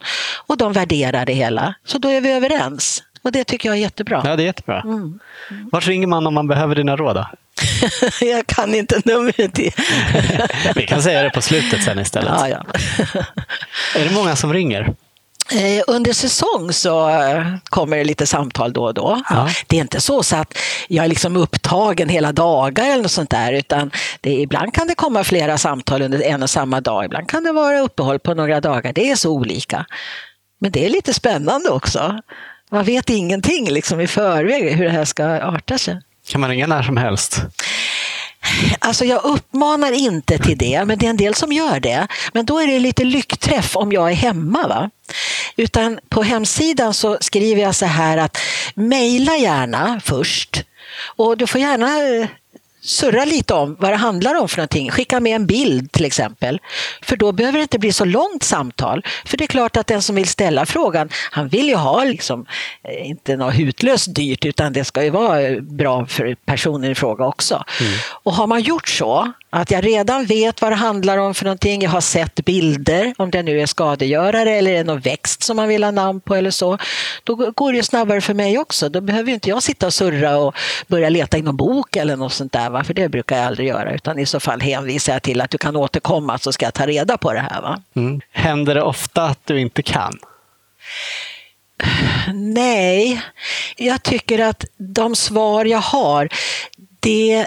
[0.47, 1.75] Och de värderar det hela.
[1.85, 3.03] Så då är vi överens.
[3.23, 4.23] Och det tycker jag är jättebra.
[4.25, 4.81] Ja, det är jättebra.
[4.81, 5.21] Mm.
[5.51, 5.69] Mm.
[5.73, 7.25] Vart ringer man om man behöver dina råd?
[8.21, 9.59] jag kan inte numret.
[10.77, 12.33] vi kan säga det på slutet sen istället.
[12.39, 12.65] Ja, ja.
[13.97, 14.95] är det många som ringer?
[15.53, 19.23] Eh, under säsong så eh, kommer det lite samtal då och då.
[19.31, 19.49] Ja.
[19.67, 23.31] Det är inte så, så att jag är liksom upptagen hela dagar eller något sånt
[23.31, 23.91] där, utan
[24.21, 27.05] det, ibland kan det komma flera samtal under en och samma dag.
[27.05, 28.93] Ibland kan det vara uppehåll på några dagar.
[28.93, 29.87] Det är så olika.
[30.61, 32.21] Men det är lite spännande också.
[32.71, 36.01] Man vet ingenting liksom i förväg hur det här ska arta sig.
[36.29, 37.41] Kan man ringa när som helst?
[38.79, 42.07] Alltså jag uppmanar inte till det, men det är en del som gör det.
[42.33, 44.69] Men då är det lite lyckträff om jag är hemma.
[44.69, 44.91] Va?
[45.57, 48.39] Utan på hemsidan så skriver jag så här att
[48.75, 50.65] mejla gärna först.
[51.17, 52.29] Och du får gärna eh,
[52.85, 54.91] surra lite om vad det handlar om för någonting.
[54.91, 56.61] Skicka med en bild till exempel.
[57.03, 59.05] För då behöver det inte bli så långt samtal.
[59.25, 62.47] För det är klart att den som vill ställa frågan, han vill ju ha liksom,
[62.83, 67.27] eh, inte något hutlöst dyrt utan det ska ju vara bra för personen i fråga
[67.27, 67.65] också.
[67.81, 67.93] Mm.
[68.23, 71.83] Och har man gjort så att jag redan vet vad det handlar om för någonting.
[71.83, 75.69] Jag har sett bilder, om det nu är skadegörare eller är någon växt som man
[75.69, 76.79] vill ha namn på eller så.
[77.25, 78.89] Då går det snabbare för mig också.
[78.89, 80.55] Då behöver inte jag sitta och surra och
[80.87, 82.71] börja leta i någon bok eller något sånt där.
[82.71, 82.85] Va?
[82.85, 83.95] För det brukar jag aldrig göra.
[83.95, 86.87] Utan i så fall hänvisar jag till att du kan återkomma så ska jag ta
[86.87, 87.63] reda på det här.
[87.63, 87.83] Va?
[87.97, 88.21] Mm.
[88.33, 90.19] Händer det ofta att du inte kan?
[92.35, 93.23] Nej,
[93.77, 96.29] jag tycker att de svar jag har,
[97.01, 97.47] det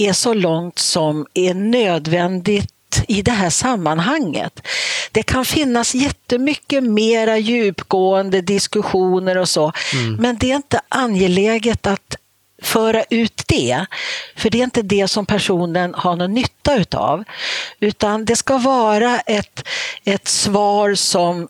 [0.00, 4.66] är så långt som är nödvändigt i det här sammanhanget.
[5.12, 10.14] Det kan finnas jättemycket mera djupgående diskussioner och så, mm.
[10.14, 12.16] men det är inte angeläget att
[12.62, 13.86] föra ut det.
[14.36, 17.24] För det är inte det som personen har någon nytta utav.
[17.80, 19.68] Utan det ska vara ett,
[20.04, 21.48] ett svar som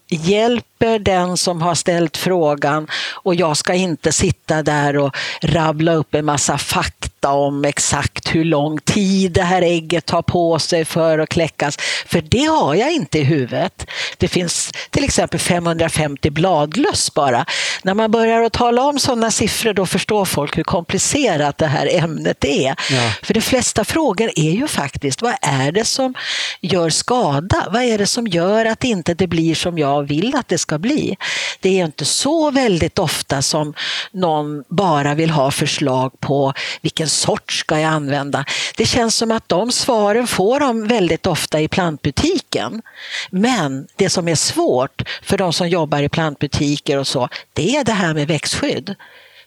[0.80, 6.14] hjälper den som har ställt frågan och jag ska inte sitta där och rabbla upp
[6.14, 11.18] en massa fakta om exakt hur lång tid det här ägget tar på sig för
[11.18, 11.76] att kläckas.
[12.06, 13.86] För det har jag inte i huvudet.
[14.18, 17.44] Det finns till exempel 550 bladlöss bara.
[17.82, 21.88] När man börjar att tala om sådana siffror då förstår folk hur komplicerat det här
[21.96, 22.74] ämnet är.
[22.90, 23.12] Ja.
[23.22, 26.14] För de flesta frågor är ju faktiskt vad är det som
[26.60, 27.66] gör skada?
[27.70, 30.69] Vad är det som gör att inte det blir som jag vill att det ska
[30.78, 31.16] bli?
[31.60, 33.74] Det är inte så väldigt ofta som
[34.12, 38.44] någon bara vill ha förslag på vilken sort ska jag använda.
[38.76, 42.82] Det känns som att de svaren får de väldigt ofta i plantbutiken.
[43.30, 47.84] Men det som är svårt för de som jobbar i plantbutiker och så, det är
[47.84, 48.94] det här med växtskydd.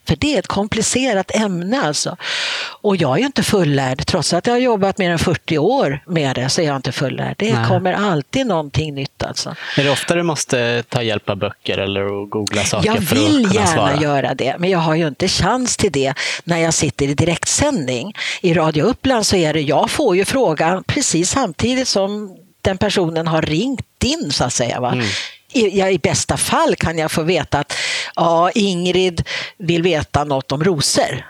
[0.08, 2.18] För det är ett komplicerat ämne alltså.
[2.82, 4.06] Och jag är ju inte fullärd.
[4.06, 6.92] Trots att jag har jobbat mer än 40 år med det så är jag inte
[6.92, 7.36] fullärd.
[7.38, 7.68] Det Nej.
[7.68, 9.56] kommer alltid någonting nytt alltså.
[9.78, 13.22] Är det ofta du måste ta hjälp av böcker eller googla saker jag för att
[13.22, 13.92] kunna svara?
[13.92, 16.74] Jag vill gärna göra det, men jag har ju inte chans till det när jag
[16.74, 18.14] sitter i direktsändning.
[18.42, 23.28] I Radio Uppland så är det, jag får ju frågan precis samtidigt som den personen
[23.28, 24.80] har ringt in så att säga.
[24.80, 24.92] Va?
[24.92, 25.06] Mm
[25.54, 27.74] i, ja, i bästa fall kan jag få veta att
[28.16, 29.24] ja, Ingrid
[29.58, 31.26] vill veta något om rosor.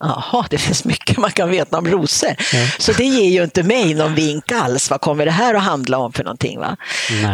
[0.00, 2.30] Jaha, det finns mycket man kan veta om rosor.
[2.52, 2.66] Ja.
[2.78, 4.90] Så det ger ju inte mig någon vink alls.
[4.90, 6.58] Vad kommer det här att handla om för någonting?
[6.58, 6.76] Va?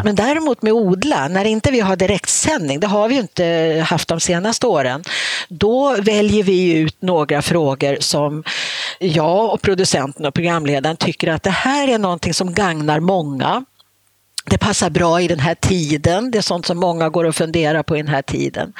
[0.04, 3.44] Men däremot med odla, när inte vi har direktsändning, det har vi inte
[3.88, 5.04] haft de senaste åren,
[5.48, 8.44] då väljer vi ut några frågor som
[8.98, 13.64] jag och producenten och programledaren tycker att det här är någonting som gagnar många
[14.50, 16.30] det passar bra i den här tiden.
[16.30, 18.72] Det är sånt som många går och funderar på i den här tiden.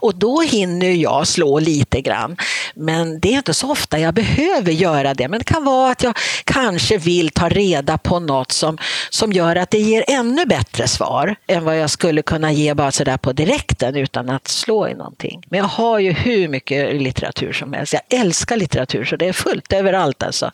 [0.00, 2.36] Och då hinner jag slå lite grann.
[2.74, 5.28] Men det är inte så ofta jag behöver göra det.
[5.28, 8.78] Men det kan vara att jag kanske vill ta reda på något som,
[9.10, 12.92] som gör att det ger ännu bättre svar än vad jag skulle kunna ge bara
[12.92, 15.42] sådär på direkten utan att slå i någonting.
[15.50, 17.92] Men jag har ju hur mycket litteratur som helst.
[17.92, 20.50] Jag älskar litteratur så det är fullt överallt alltså.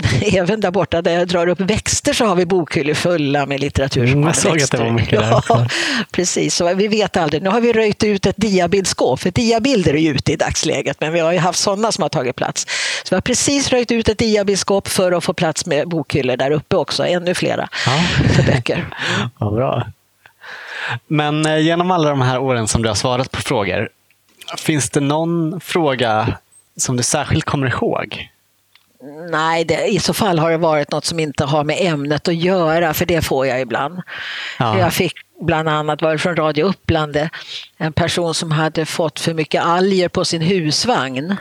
[0.22, 3.69] Även där borta där jag drar upp växter så har vi bokhyllor fulla med litteratur
[3.78, 5.44] som mm, jag såg att det var mycket där.
[5.48, 5.66] Ja,
[6.10, 7.42] precis, så vi vet aldrig.
[7.42, 11.20] Nu har vi röjt ut ett diabildskåp, för diabilder är ute i dagsläget, men vi
[11.20, 12.66] har ju haft sådana som har tagit plats.
[13.04, 16.50] Så vi har precis röjt ut ett diabildskåp för att få plats med bokhyllor där
[16.50, 17.92] uppe också, ännu flera ja.
[18.34, 18.86] för böcker.
[19.38, 19.86] Vad bra.
[21.06, 23.88] Men eh, genom alla de här åren som du har svarat på frågor,
[24.58, 26.38] finns det någon fråga
[26.76, 28.28] som du särskilt kommer ihåg?
[29.30, 32.34] Nej, det, i så fall har det varit något som inte har med ämnet att
[32.34, 34.00] göra, för det får jag ibland.
[34.58, 34.78] Ja.
[34.78, 37.28] Jag fick bland annat var det från Radio Uppland,
[37.78, 41.36] en person som hade fått för mycket alger på sin husvagn.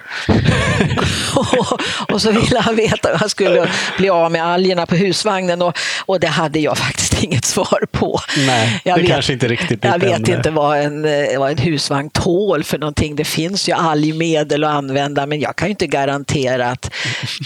[1.36, 1.82] och,
[2.14, 5.78] och, så ville han veta hur han skulle bli av med algerna på husvagnen och,
[6.06, 8.20] och det hade jag faktiskt inget svar på.
[8.38, 11.02] Nej, jag det vet, kanske inte riktigt Jag vet inte vad en,
[11.40, 13.16] vad en husvagn tål för någonting.
[13.16, 16.92] Det finns ju algmedel att använda men jag kan ju inte garantera att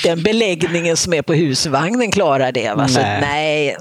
[0.03, 2.73] den beläggningen som är på husvagnen klarar det.
[2.73, 2.87] Va?
[2.87, 3.21] Så, nej.
[3.21, 3.77] nej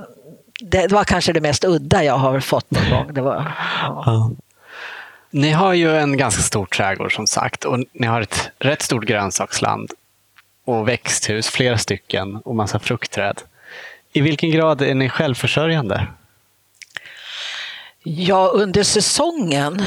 [0.60, 3.14] det var kanske det mest udda jag har fått någon gång.
[3.14, 4.02] Det var, ja.
[4.06, 4.30] Ja.
[5.30, 9.04] Ni har ju en ganska stor trädgård som sagt och ni har ett rätt stort
[9.04, 9.90] grönsaksland
[10.64, 13.42] och växthus, flera stycken och massa fruktträd.
[14.12, 16.06] I vilken grad är ni självförsörjande?
[18.02, 19.82] Ja, under säsongen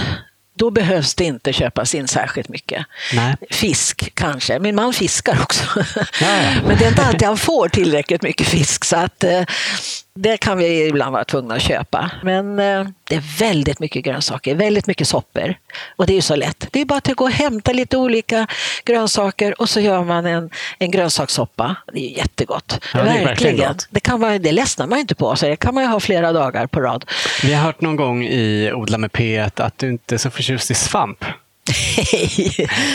[0.58, 2.86] då behövs det inte köpas in särskilt mycket.
[3.14, 3.36] Nej.
[3.50, 5.64] Fisk kanske, min man fiskar också.
[6.66, 9.42] Men det är inte alltid han får tillräckligt mycket fisk så att eh,
[10.20, 12.12] det kan vi ibland vara tvungna att köpa.
[12.24, 15.56] Men eh, det är väldigt mycket grönsaker, väldigt mycket soppor.
[15.96, 16.68] Och det är ju så lätt.
[16.72, 18.48] Det är bara att gå och hämta lite olika
[18.86, 20.50] grönsaker och så gör man en,
[20.80, 21.76] en grönsakssoppa.
[21.94, 22.80] Det är jättegott.
[22.94, 23.26] Ja, det verkligen.
[23.26, 23.88] verkligen gott.
[23.90, 26.00] Det, kan man, det ledsnar man ju inte på, så det kan man ju ha
[26.00, 27.06] flera dagar på rad.
[27.44, 30.72] Vi har hört någon gång i Odla med P1 att du inte är så förtjust
[30.72, 31.20] i svamp.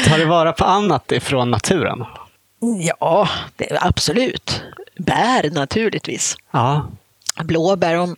[0.06, 2.04] Tar du vara på annat ifrån naturen?
[3.00, 4.62] Ja, det, absolut.
[4.96, 6.36] Bär naturligtvis.
[6.50, 6.86] Ja
[7.44, 7.98] blåbär.
[7.98, 8.16] Om,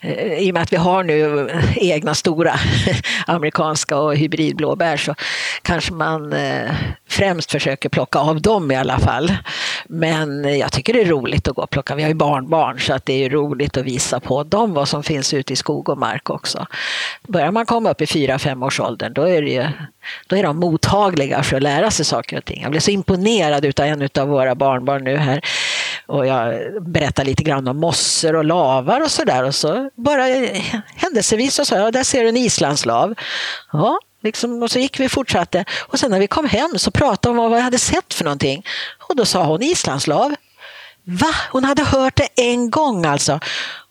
[0.00, 2.54] eh, I och med att vi har nu egna stora
[3.26, 5.14] amerikanska och hybridblåbär så
[5.62, 6.70] kanske man eh,
[7.08, 9.32] främst försöker plocka av dem i alla fall.
[9.88, 11.94] Men jag tycker det är roligt att gå och plocka.
[11.94, 15.02] Vi har ju barnbarn så att det är roligt att visa på dem vad som
[15.02, 16.66] finns ute i skog och mark också.
[17.28, 19.66] Börjar man komma upp i fyra fem års åldern då är, det ju,
[20.26, 22.62] då är de mottagliga för att lära sig saker och ting.
[22.62, 25.40] Jag blev så imponerad av en av våra barnbarn nu här
[26.08, 30.24] och jag berättade lite grann om mossor och lavar och sådär och så bara
[30.94, 33.14] händelsevis så sa jag, där ser du en islandslav.
[33.72, 35.64] Ja, Liksom, och så gick vi och fortsatte.
[35.80, 38.24] Och sen när vi kom hem så pratade hon om vad jag hade sett för
[38.24, 38.64] någonting.
[39.08, 40.34] Och då sa hon islandslav.
[41.04, 41.34] Va?
[41.50, 43.40] Hon hade hört det en gång alltså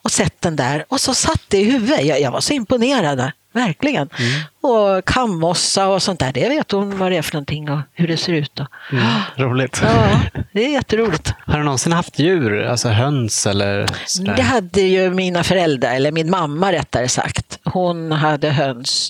[0.03, 2.05] och sett den där och så satt det i huvudet.
[2.05, 3.31] Jag, jag var så imponerad.
[3.57, 4.09] Verkligen.
[4.19, 4.41] Mm.
[4.61, 8.07] Och kammossa och sånt där, det vet hon vad det är för någonting och hur
[8.07, 8.59] det ser ut.
[8.91, 9.05] Mm,
[9.35, 9.81] roligt.
[9.83, 10.19] Ja,
[10.51, 11.33] det är jätteroligt.
[11.45, 14.35] Har du någonsin haft djur, alltså höns eller sådär?
[14.35, 17.59] Det hade ju mina föräldrar, eller min mamma rättare sagt.
[17.63, 19.09] Hon hade höns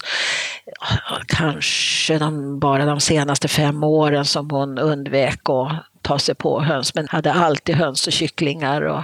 [1.27, 6.95] kanske de, bara de senaste fem åren som hon undvek att ta sig på höns,
[6.95, 8.81] men hade alltid höns och kycklingar.
[8.81, 9.03] Och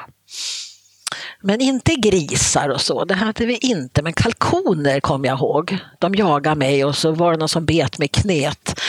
[1.41, 4.01] men inte grisar och så, det hade vi inte.
[4.01, 5.77] Men kalkoner kom jag ihåg.
[5.99, 8.79] De jagade mig och så var det någon som bet mig knät.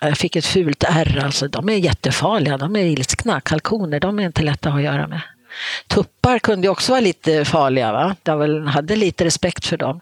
[0.00, 1.22] Jag fick ett fult ärr.
[1.24, 3.40] Alltså, de är jättefarliga, de är ilskna.
[3.40, 5.20] Kalkoner, de är inte lätta att göra med.
[6.24, 7.92] Tuppar kunde också vara lite farliga.
[7.92, 8.16] Va?
[8.24, 10.00] Jag hade lite respekt för dem.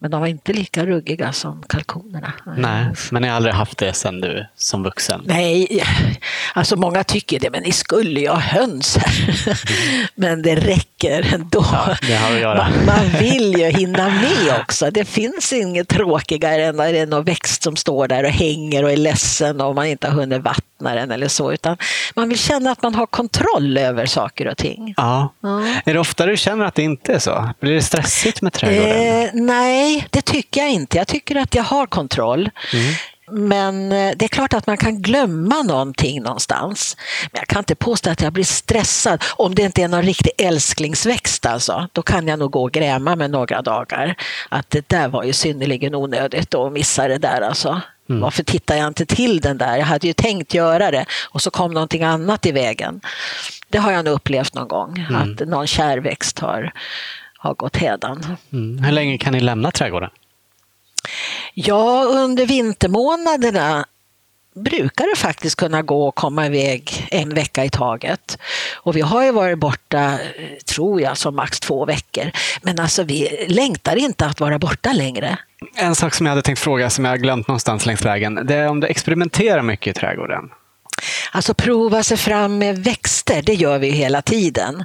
[0.00, 2.32] Men de var inte lika ruggiga som kalkonerna.
[2.56, 5.22] Nej, men ni har aldrig haft det sen du som vuxen?
[5.24, 5.84] Nej,
[6.54, 9.60] alltså många tycker det, men ni skulle ju ha höns här.
[10.14, 11.64] men det räcker ändå.
[11.72, 12.68] Ja, det har att göra.
[12.68, 14.90] Man, man, vill ju hinna med också.
[14.90, 18.84] Det finns inget tråkigare än när det är någon växt som står där och hänger
[18.84, 21.52] och är ledsen och man inte har hunnit vattna den eller så.
[21.52, 21.76] Utan
[22.14, 24.94] man vill känna att man har kontroll över saker och ting.
[24.96, 25.32] Ja.
[25.48, 25.80] Ja.
[25.84, 27.50] Är det ofta du känner att det inte är så?
[27.60, 28.96] Blir det stressigt med trädgården?
[28.96, 30.96] Eh, nej, Nej, det tycker jag inte.
[30.98, 32.50] Jag tycker att jag har kontroll.
[32.72, 32.94] Mm.
[33.30, 36.96] Men eh, det är klart att man kan glömma någonting någonstans.
[37.32, 40.32] Men jag kan inte påstå att jag blir stressad om det inte är någon riktig
[40.38, 41.46] älsklingsväxt.
[41.46, 41.88] Alltså.
[41.92, 44.14] Då kan jag nog gå och gräma med några dagar.
[44.48, 47.40] Att det där var ju synnerligen onödigt att missa det där.
[47.40, 47.80] Alltså.
[48.08, 48.20] Mm.
[48.20, 49.76] Varför tittar jag inte till den där?
[49.76, 53.00] Jag hade ju tänkt göra det och så kom någonting annat i vägen.
[53.68, 55.22] Det har jag nog upplevt någon gång, mm.
[55.22, 56.72] att någon kärväxt har,
[57.38, 58.36] har gått hädan.
[58.52, 58.84] Mm.
[58.84, 60.10] Hur länge kan ni lämna trädgården?
[61.54, 63.84] Ja, under vintermånaderna
[64.54, 68.38] brukar det faktiskt kunna gå att komma iväg en vecka i taget.
[68.74, 70.18] Och vi har ju varit borta,
[70.74, 72.30] tror jag, som max två veckor.
[72.62, 75.38] Men alltså vi längtar inte att vara borta längre.
[75.76, 78.68] En sak som jag hade tänkt fråga, som jag glömt någonstans längs vägen, det är
[78.68, 80.50] om du experimenterar mycket i trädgården.
[81.32, 84.84] Alltså prova sig fram med växter, det gör vi hela tiden.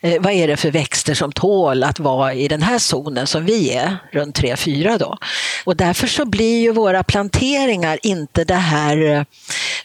[0.00, 3.44] Eh, vad är det för växter som tål att vara i den här zonen som
[3.44, 5.18] vi är, runt 3-4 då?
[5.64, 9.22] Och därför så blir ju våra planteringar inte det här eh,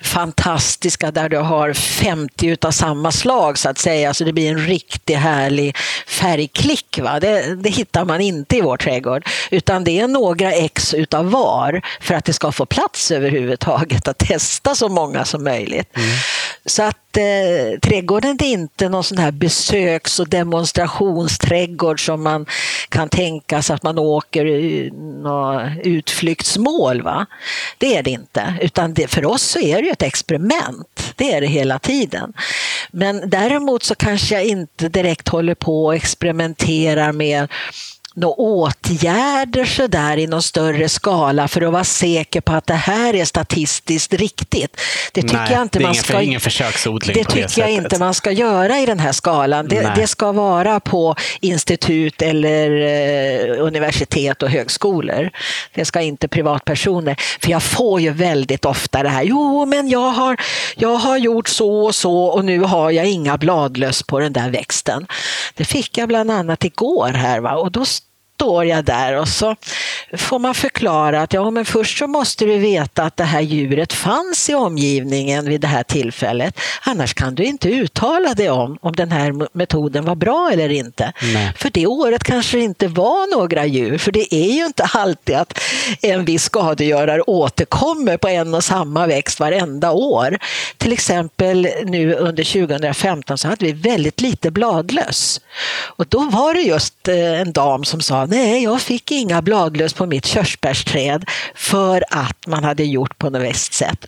[0.01, 4.67] fantastiska där du har 50 utav samma slag så att säga, så det blir en
[4.67, 5.77] riktigt härlig
[6.07, 6.99] färgklick.
[7.01, 7.19] Va?
[7.19, 11.81] Det, det hittar man inte i vår trädgård, utan det är några ex utav var
[12.01, 15.97] för att det ska få plats överhuvudtaget att testa så många som möjligt möjligt.
[15.97, 16.09] Mm.
[16.65, 22.45] Så att eh, trädgården är inte någon sån här besöks och demonstrationsträdgård som man
[22.89, 24.91] kan tänka sig att man åker i
[25.23, 27.01] något utflyktsmål.
[27.01, 27.25] Va?
[27.77, 31.13] Det är det inte, utan det, för oss så är det ett experiment.
[31.15, 32.33] Det är det hela tiden.
[32.91, 37.47] Men däremot så kanske jag inte direkt håller på och experimenterar med
[38.15, 42.73] några åtgärder så där i någon större skala för att vara säker på att det
[42.73, 44.81] här är statistiskt riktigt.
[45.13, 48.13] Det tycker Nej, jag inte man ska, ingen försöksodling det tycker det jag inte man
[48.13, 49.67] ska göra i den här skalan.
[49.67, 55.29] Det, det ska vara på institut eller eh, universitet och högskolor.
[55.73, 57.15] Det ska inte privatpersoner.
[57.41, 60.37] För jag får ju väldigt ofta det här, jo men jag har,
[60.75, 64.49] jag har gjort så och så och nu har jag inga bladlöss på den där
[64.49, 65.07] växten.
[65.53, 67.55] Det fick jag bland annat igår här va?
[67.55, 67.85] och då
[68.35, 69.55] står jag där och så
[70.17, 73.93] får man förklara att ja, men först så måste du veta att det här djuret
[73.93, 76.59] fanns i omgivningen vid det här tillfället.
[76.81, 81.13] Annars kan du inte uttala dig om om den här metoden var bra eller inte.
[81.33, 81.53] Nej.
[81.57, 85.35] För det året kanske det inte var några djur, för det är ju inte alltid
[85.35, 85.59] att
[86.01, 90.37] en viss skadegörare återkommer på en och samma växt varenda år.
[90.77, 95.41] Till exempel nu under 2015 så hade vi väldigt lite bladlöss.
[95.97, 99.93] Och då var det just eh, en dam som sa nej, jag fick inga bladlöss
[99.93, 104.05] på mitt körsbärsträd för att man hade gjort på något visst sätt.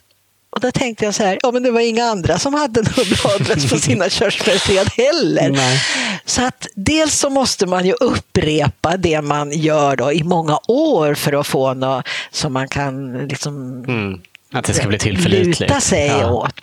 [0.50, 3.22] Och då tänkte jag så här, ja men det var inga andra som hade något
[3.22, 5.50] bladlöss på sina körsbärsträd heller.
[5.50, 5.82] Nej.
[6.26, 11.14] Så att dels så måste man ju upprepa det man gör då i många år
[11.14, 14.22] för att få något som man kan liksom mm.
[14.52, 15.60] Att det ska bli tillförlitligt.
[15.60, 16.32] Luta sig ja.
[16.32, 16.60] åt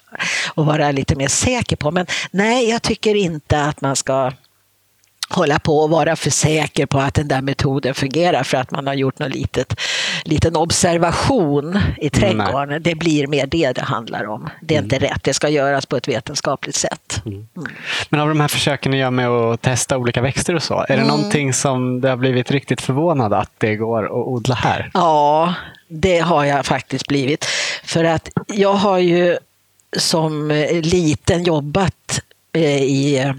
[0.54, 1.90] och vara lite mer säker på.
[1.90, 4.32] Men nej, jag tycker inte att man ska
[5.34, 8.86] hålla på och vara för säker på att den där metoden fungerar för att man
[8.86, 9.80] har gjort någon litet,
[10.24, 12.68] liten observation i trädgården.
[12.68, 12.80] Nej.
[12.80, 14.50] Det blir mer det det handlar om.
[14.60, 14.84] Det är mm.
[14.84, 17.22] inte rätt, det ska göras på ett vetenskapligt sätt.
[17.26, 17.46] Mm.
[17.56, 17.72] Mm.
[18.08, 20.86] Men av de här försöken ni gör med att testa olika växter och så, är
[20.86, 21.08] det mm.
[21.08, 24.90] någonting som det har blivit riktigt förvånad att det går att odla här?
[24.94, 25.54] Ja,
[25.88, 27.44] det har jag faktiskt blivit.
[27.84, 29.38] För att jag har ju
[29.96, 30.48] som
[30.82, 32.20] liten jobbat
[32.52, 33.32] eh, i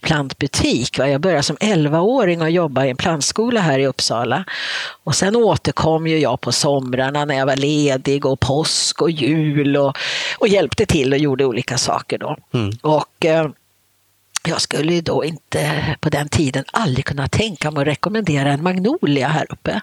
[0.00, 0.98] plantbutik.
[0.98, 4.44] Jag började som 11-åring och jobba i en plantskola här i Uppsala.
[5.04, 9.76] Och sen återkom ju jag på somrarna när jag var ledig och påsk och jul
[9.76, 9.98] och,
[10.38, 12.36] och hjälpte till och gjorde olika saker då.
[12.54, 12.72] Mm.
[12.82, 13.48] Och eh,
[14.48, 19.28] jag skulle då inte på den tiden aldrig kunna tänka mig att rekommendera en magnolia
[19.28, 19.80] här uppe.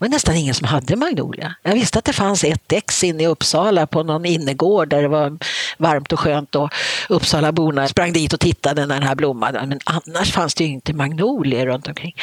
[0.00, 1.54] Det var nästan ingen som hade magnolia.
[1.62, 5.08] Jag visste att det fanns ett ex inne i Uppsala på någon innergård där det
[5.08, 5.38] var
[5.78, 6.74] varmt och skönt och
[7.08, 9.66] Uppsalaborna sprang dit och tittade när den här blommade.
[9.66, 12.14] Men annars fanns det ju inte magnolier runt omkring.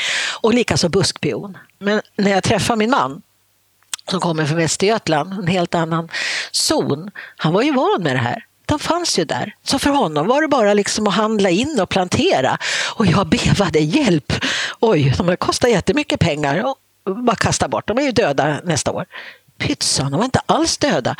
[0.41, 1.57] Och likaså buskpion.
[1.79, 3.21] Men när jag träffade min man
[4.09, 6.09] som kommer från Västergötland, en helt annan
[6.51, 9.55] zon, han var ju van med det här de fanns ju där.
[9.63, 12.57] Så för honom var det bara liksom att handla in och plantera.
[12.95, 14.33] Och jag bevade, hjälp!
[14.79, 16.63] Oj, de här kostar jättemycket pengar
[17.15, 17.87] bara kasta bort.
[17.87, 19.05] De är ju döda nästa år.
[19.57, 21.15] Pytsan, de var inte alls döda.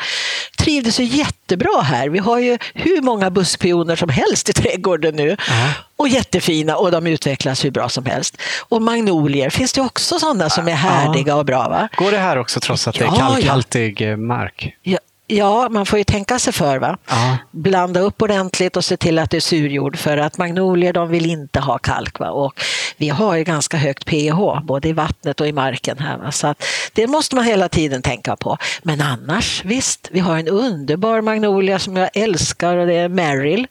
[0.58, 2.08] Trivdes ju jättebra här.
[2.08, 5.30] Vi har ju hur många buskpioner som helst i trädgården nu.
[5.30, 8.36] Uh Och jättefina och de utvecklas hur bra som helst.
[8.68, 11.68] Och magnolier, finns det också sådana som är härdiga och bra?
[11.68, 11.88] Va?
[11.96, 14.08] Går det här också trots att det är kalkhaltig ja.
[14.08, 14.76] Eh, mark?
[14.82, 14.98] Ja,
[15.30, 16.78] Ja, man får ju tänka sig för.
[16.78, 16.96] Va?
[17.08, 17.38] Ja.
[17.50, 21.26] Blanda upp ordentligt och se till att det är surjord för att magnolier de vill
[21.26, 22.18] inte ha kalk.
[22.18, 22.30] Va?
[22.30, 22.60] Och
[22.96, 26.18] vi har ju ganska högt pH både i vattnet och i marken här.
[26.18, 26.32] Va?
[26.32, 28.58] Så att det måste man hela tiden tänka på.
[28.82, 33.66] Men annars, visst, vi har en underbar magnolia som jag älskar och det är Merrill.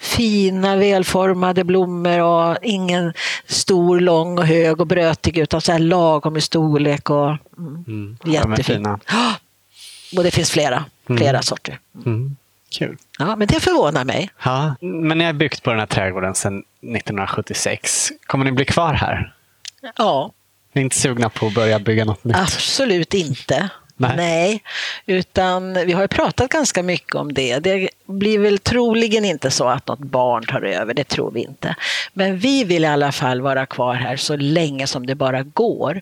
[0.00, 3.12] Fina välformade blommor och ingen
[3.46, 7.26] stor, lång och hög och brötig utan så här lagom i storlek och
[7.58, 8.16] mm, Mm.
[8.24, 8.98] Jättefin.
[9.08, 9.34] Ja,
[10.16, 10.84] Och det finns flera,
[11.18, 11.78] flera sorter.
[12.06, 12.36] Mm.
[12.70, 12.96] Kul.
[13.18, 14.30] Ja, men det förvånar mig.
[14.44, 16.62] Ja, men ni har byggt på den här trädgården sedan
[16.96, 18.12] 1976.
[18.26, 19.34] Kommer ni bli kvar här?
[19.96, 20.32] Ja,
[20.72, 22.36] Ni är inte sugna på att börja bygga något nytt?
[22.36, 23.68] absolut inte.
[23.96, 24.62] Nej.
[25.06, 27.58] utan vi har ju pratat ganska mycket om det.
[27.58, 31.74] Det blir väl troligen inte så att något barn tar över, det tror vi inte.
[32.12, 36.00] Men vi vill i alla fall vara kvar här så länge som det bara går.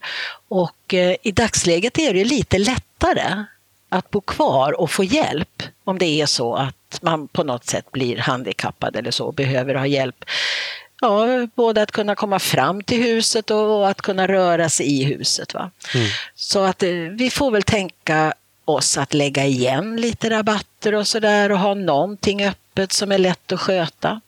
[0.49, 3.45] Och eh, i dagsläget är det lite lättare
[3.91, 7.93] att bo kvar och få hjälp om det är så att man på något sätt
[7.93, 10.25] blir handikappad eller så och behöver ha hjälp.
[11.01, 15.55] Ja, både att kunna komma fram till huset och att kunna röra sig i huset.
[15.55, 15.71] Va?
[16.35, 18.35] Så att eh, vi får väl tänka
[18.65, 23.53] oss att lägga igen lite rabatter och sådär och ha någonting öppet som är lätt
[23.53, 24.21] att sköta.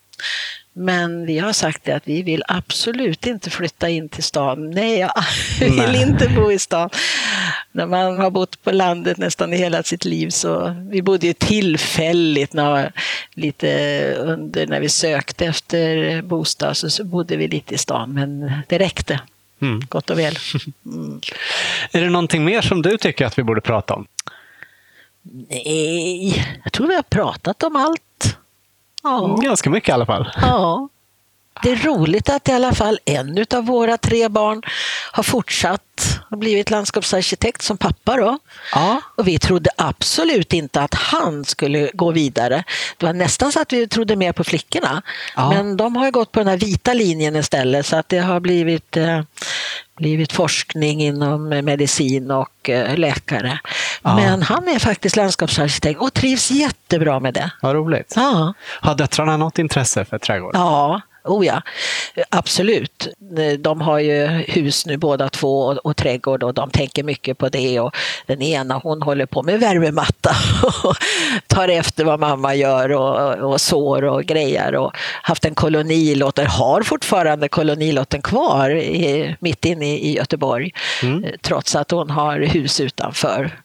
[0.72, 4.70] Men vi har sagt det att vi vill absolut inte flytta in till stan.
[4.70, 5.12] Nej, jag
[5.60, 6.02] vill Nej.
[6.02, 6.90] inte bo i stan.
[7.72, 11.32] När man har bott på landet nästan i hela sitt liv så vi bodde ju
[11.32, 12.92] tillfälligt när,
[13.34, 13.68] lite
[14.18, 18.78] under när vi sökte efter bostad så, så bodde vi lite i stan men det
[18.78, 19.20] räckte
[19.62, 19.80] Mm.
[19.88, 20.34] gott och väl.
[21.92, 24.06] Är det någonting mer som du tycker att vi borde prata om?
[25.48, 28.36] Nej, jag tror vi har pratat om allt.
[29.02, 29.38] Ja.
[29.42, 30.30] Ganska mycket i alla fall.
[30.42, 30.88] ja.
[31.62, 34.62] Det är roligt att i alla fall en av våra tre barn
[35.12, 38.16] har fortsatt och blivit landskapsarkitekt som pappa.
[38.16, 38.38] Då.
[38.74, 39.00] Ja.
[39.16, 42.64] Och vi trodde absolut inte att han skulle gå vidare.
[42.96, 45.02] Det var nästan så att vi trodde mer på flickorna.
[45.36, 45.50] Ja.
[45.50, 48.40] Men de har ju gått på den här vita linjen istället så att det har
[48.40, 49.20] blivit, eh,
[49.96, 53.58] blivit forskning inom medicin och eh, läkare.
[54.02, 54.16] Ja.
[54.16, 57.50] Men han är faktiskt landskapsarkitekt och trivs jättebra med det.
[57.62, 58.12] Vad roligt.
[58.16, 58.54] Ja.
[58.80, 60.50] Har döttrarna något intresse för trädgård?
[60.54, 61.62] Ja, oh ja,
[62.28, 63.08] absolut.
[63.58, 67.48] De har ju hus nu båda två och, och trädgård och de tänker mycket på
[67.48, 67.80] det.
[67.80, 67.96] Och
[68.26, 70.30] den ena hon håller på med värmematta
[70.84, 70.96] och
[71.46, 74.74] tar efter vad mamma gör och, och sår och grejer.
[74.74, 80.70] Och haft en kolonilotter, har fortfarande kolonilotten kvar i, mitt inne i, Göteborg.
[81.02, 81.24] Mm.
[81.42, 83.61] Trots att hon har hus utanför.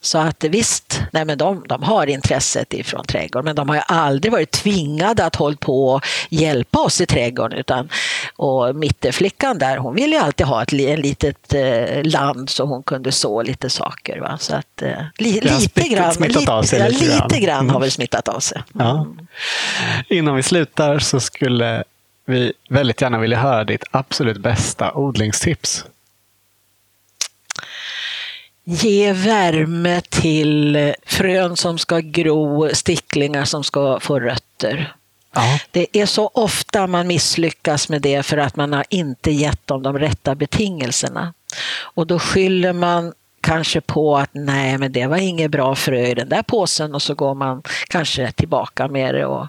[0.00, 3.82] Så att visst, nej men de, de har intresset ifrån trädgården men de har ju
[3.86, 7.58] aldrig varit tvingade att hålla på och hjälpa oss i trädgården.
[7.58, 7.88] Utan,
[8.36, 12.82] och mitteflickan där, hon ville ju alltid ha ett li- litet eh, land så hon
[12.82, 14.20] kunde så lite saker.
[14.20, 14.38] Va?
[14.40, 17.40] Så att, eh, li, lite, smittat- grann, smittat lite, av sig lite lite grann.
[17.42, 17.72] grann, Mm.
[17.74, 18.62] har väl smittat av sig.
[18.72, 19.06] Ja.
[20.08, 21.84] Innan vi slutar så skulle
[22.26, 25.84] vi väldigt gärna vilja höra ditt absolut bästa odlingstips.
[28.70, 34.94] Ge värme till frön som ska gro, sticklingar som ska få rötter.
[35.34, 35.58] Ja.
[35.70, 39.82] Det är så ofta man misslyckas med det för att man har inte gett dem
[39.82, 41.34] de rätta betingelserna.
[41.80, 46.14] Och då skyller man kanske på att nej, men det var inget bra frö i
[46.14, 49.48] den där påsen och så går man kanske tillbaka med det och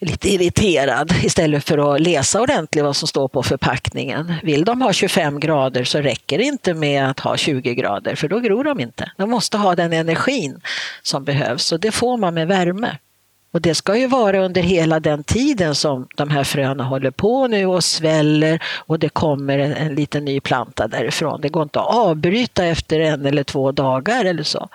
[0.00, 4.34] är lite irriterad istället för att läsa ordentligt vad som står på förpackningen.
[4.42, 8.28] Vill de ha 25 grader så räcker det inte med att ha 20 grader för
[8.28, 9.10] då gror de inte.
[9.16, 10.60] De måste ha den energin
[11.02, 12.98] som behövs och det får man med värme.
[13.52, 17.46] Och det ska ju vara under hela den tiden som de här fröna håller på
[17.46, 21.40] nu och sväller och det kommer en, en liten ny planta därifrån.
[21.40, 24.68] Det går inte att avbryta efter en eller två dagar eller så.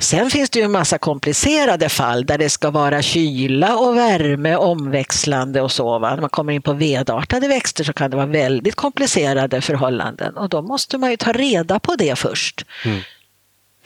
[0.00, 4.56] Sen finns det ju en massa komplicerade fall där det ska vara kyla och värme
[4.56, 5.98] omväxlande och så.
[5.98, 6.14] Va?
[6.14, 10.48] När man kommer in på vedartade växter så kan det vara väldigt komplicerade förhållanden och
[10.48, 12.66] då måste man ju ta reda på det först.
[12.84, 13.00] Mm.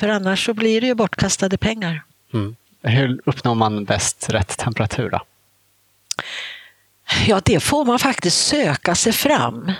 [0.00, 2.02] För annars så blir det ju bortkastade pengar.
[2.34, 2.56] Mm.
[2.84, 5.10] Hur uppnår man bäst rätt temperatur?
[5.10, 5.20] Då?
[7.26, 9.72] Ja, det får man faktiskt söka sig fram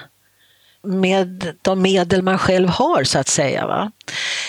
[0.82, 3.66] med de medel man själv har så att säga.
[3.66, 3.92] Va?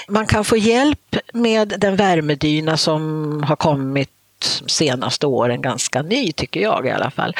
[0.08, 4.15] Man kan få hjälp med den värmedyna som har kommit
[4.68, 7.36] senaste åren, ganska ny tycker jag i alla fall.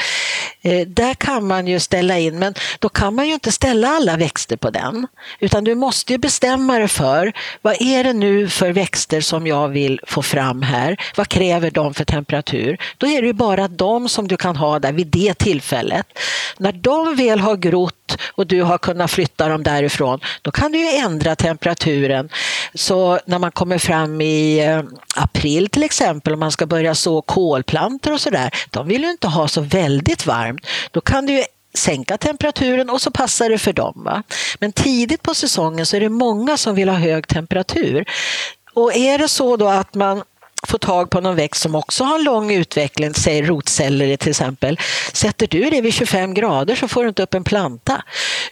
[0.62, 4.16] Eh, där kan man ju ställa in, men då kan man ju inte ställa alla
[4.16, 5.06] växter på den.
[5.40, 7.32] Utan du måste ju bestämma dig för
[7.62, 10.96] vad är det nu för växter som jag vill få fram här?
[11.16, 12.78] Vad kräver de för temperatur?
[12.98, 16.06] Då är det ju bara de som du kan ha där vid det tillfället.
[16.58, 20.78] När de väl har grott och du har kunnat flytta dem därifrån, då kan du
[20.78, 22.28] ju ändra temperaturen.
[22.74, 24.82] Så när man kommer fram i eh,
[25.14, 29.28] april till exempel, om man ska börja så kolplantor och sådär, de vill ju inte
[29.28, 30.66] ha så väldigt varmt.
[30.90, 31.44] Då kan du ju
[31.74, 34.02] sänka temperaturen och så passar det för dem.
[34.04, 34.22] Va?
[34.58, 38.04] Men tidigt på säsongen så är det många som vill ha hög temperatur.
[38.74, 40.22] Och är det så då att man
[40.66, 44.78] få tag på någon växt som också har en lång utveckling, säg rotceller till exempel.
[45.12, 48.02] Sätter du det vid 25 grader så får du inte upp en planta.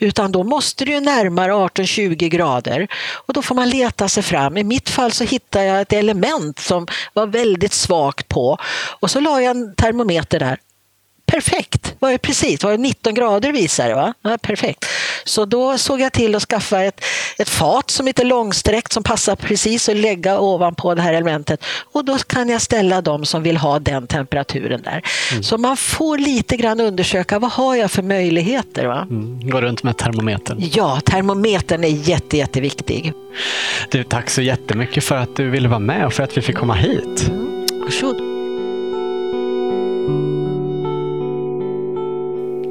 [0.00, 2.88] Utan då måste du närmare 18-20 grader
[3.26, 4.56] och då får man leta sig fram.
[4.56, 8.58] I mitt fall så hittade jag ett element som var väldigt svagt på
[9.00, 10.58] och så la jag en termometer där
[11.34, 11.94] perfekt.
[11.98, 14.14] Var det precis, var det 19 grader visade va?
[14.22, 14.84] Ja, perfekt.
[15.24, 17.00] Så då såg jag till att skaffa ett,
[17.38, 21.64] ett fat som är lite långsträckt som passar precis att lägga ovanpå det här elementet.
[21.92, 25.02] Och då kan jag ställa dem som vill ha den temperaturen där.
[25.30, 25.42] Mm.
[25.42, 28.86] Så man får lite grann undersöka vad har jag för möjligheter.
[28.86, 29.06] Va?
[29.10, 29.50] Mm.
[29.50, 30.58] Gå runt med termometern.
[30.72, 33.12] Ja, termometern är jätte, jätteviktig.
[33.90, 36.56] Du, tack så jättemycket för att du ville vara med och för att vi fick
[36.56, 37.28] komma hit.
[37.28, 37.66] Mm.
[37.82, 38.33] Varsågod.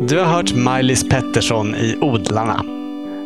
[0.08, 2.64] Du har hört Maj-Lis Pettersson i Odlarna.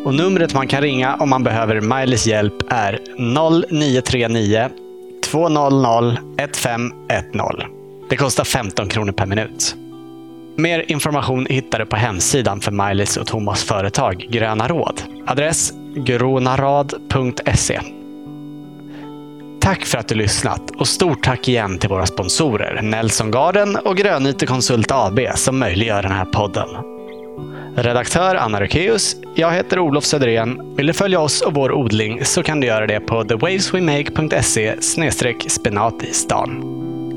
[0.06, 4.70] Och numret man kan ringa om man behöver Maj-Lis hjälp är 0939
[5.32, 7.68] 200 1510.
[8.10, 9.76] Det kostar 15 kronor per minut.
[10.58, 15.02] Mer information hittar du på hemsidan för Maj-Lis och Thomas företag Gröna Råd.
[15.28, 17.80] Adress gronarad.se.
[19.68, 23.98] Tack för att du lyssnat och stort tack igen till våra sponsorer Nelson Garden och
[23.98, 26.68] Grönyte Konsult AB som möjliggör den här podden.
[27.76, 29.16] Redaktör Anna Rökeus.
[29.36, 30.76] Jag heter Olof Söderén.
[30.76, 34.82] Vill du följa oss och vår odling så kan du göra det på thewaveswemake.se
[35.50, 36.52] spenat i stan.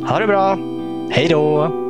[0.09, 0.59] Ha det bra!
[1.11, 1.90] Hej då!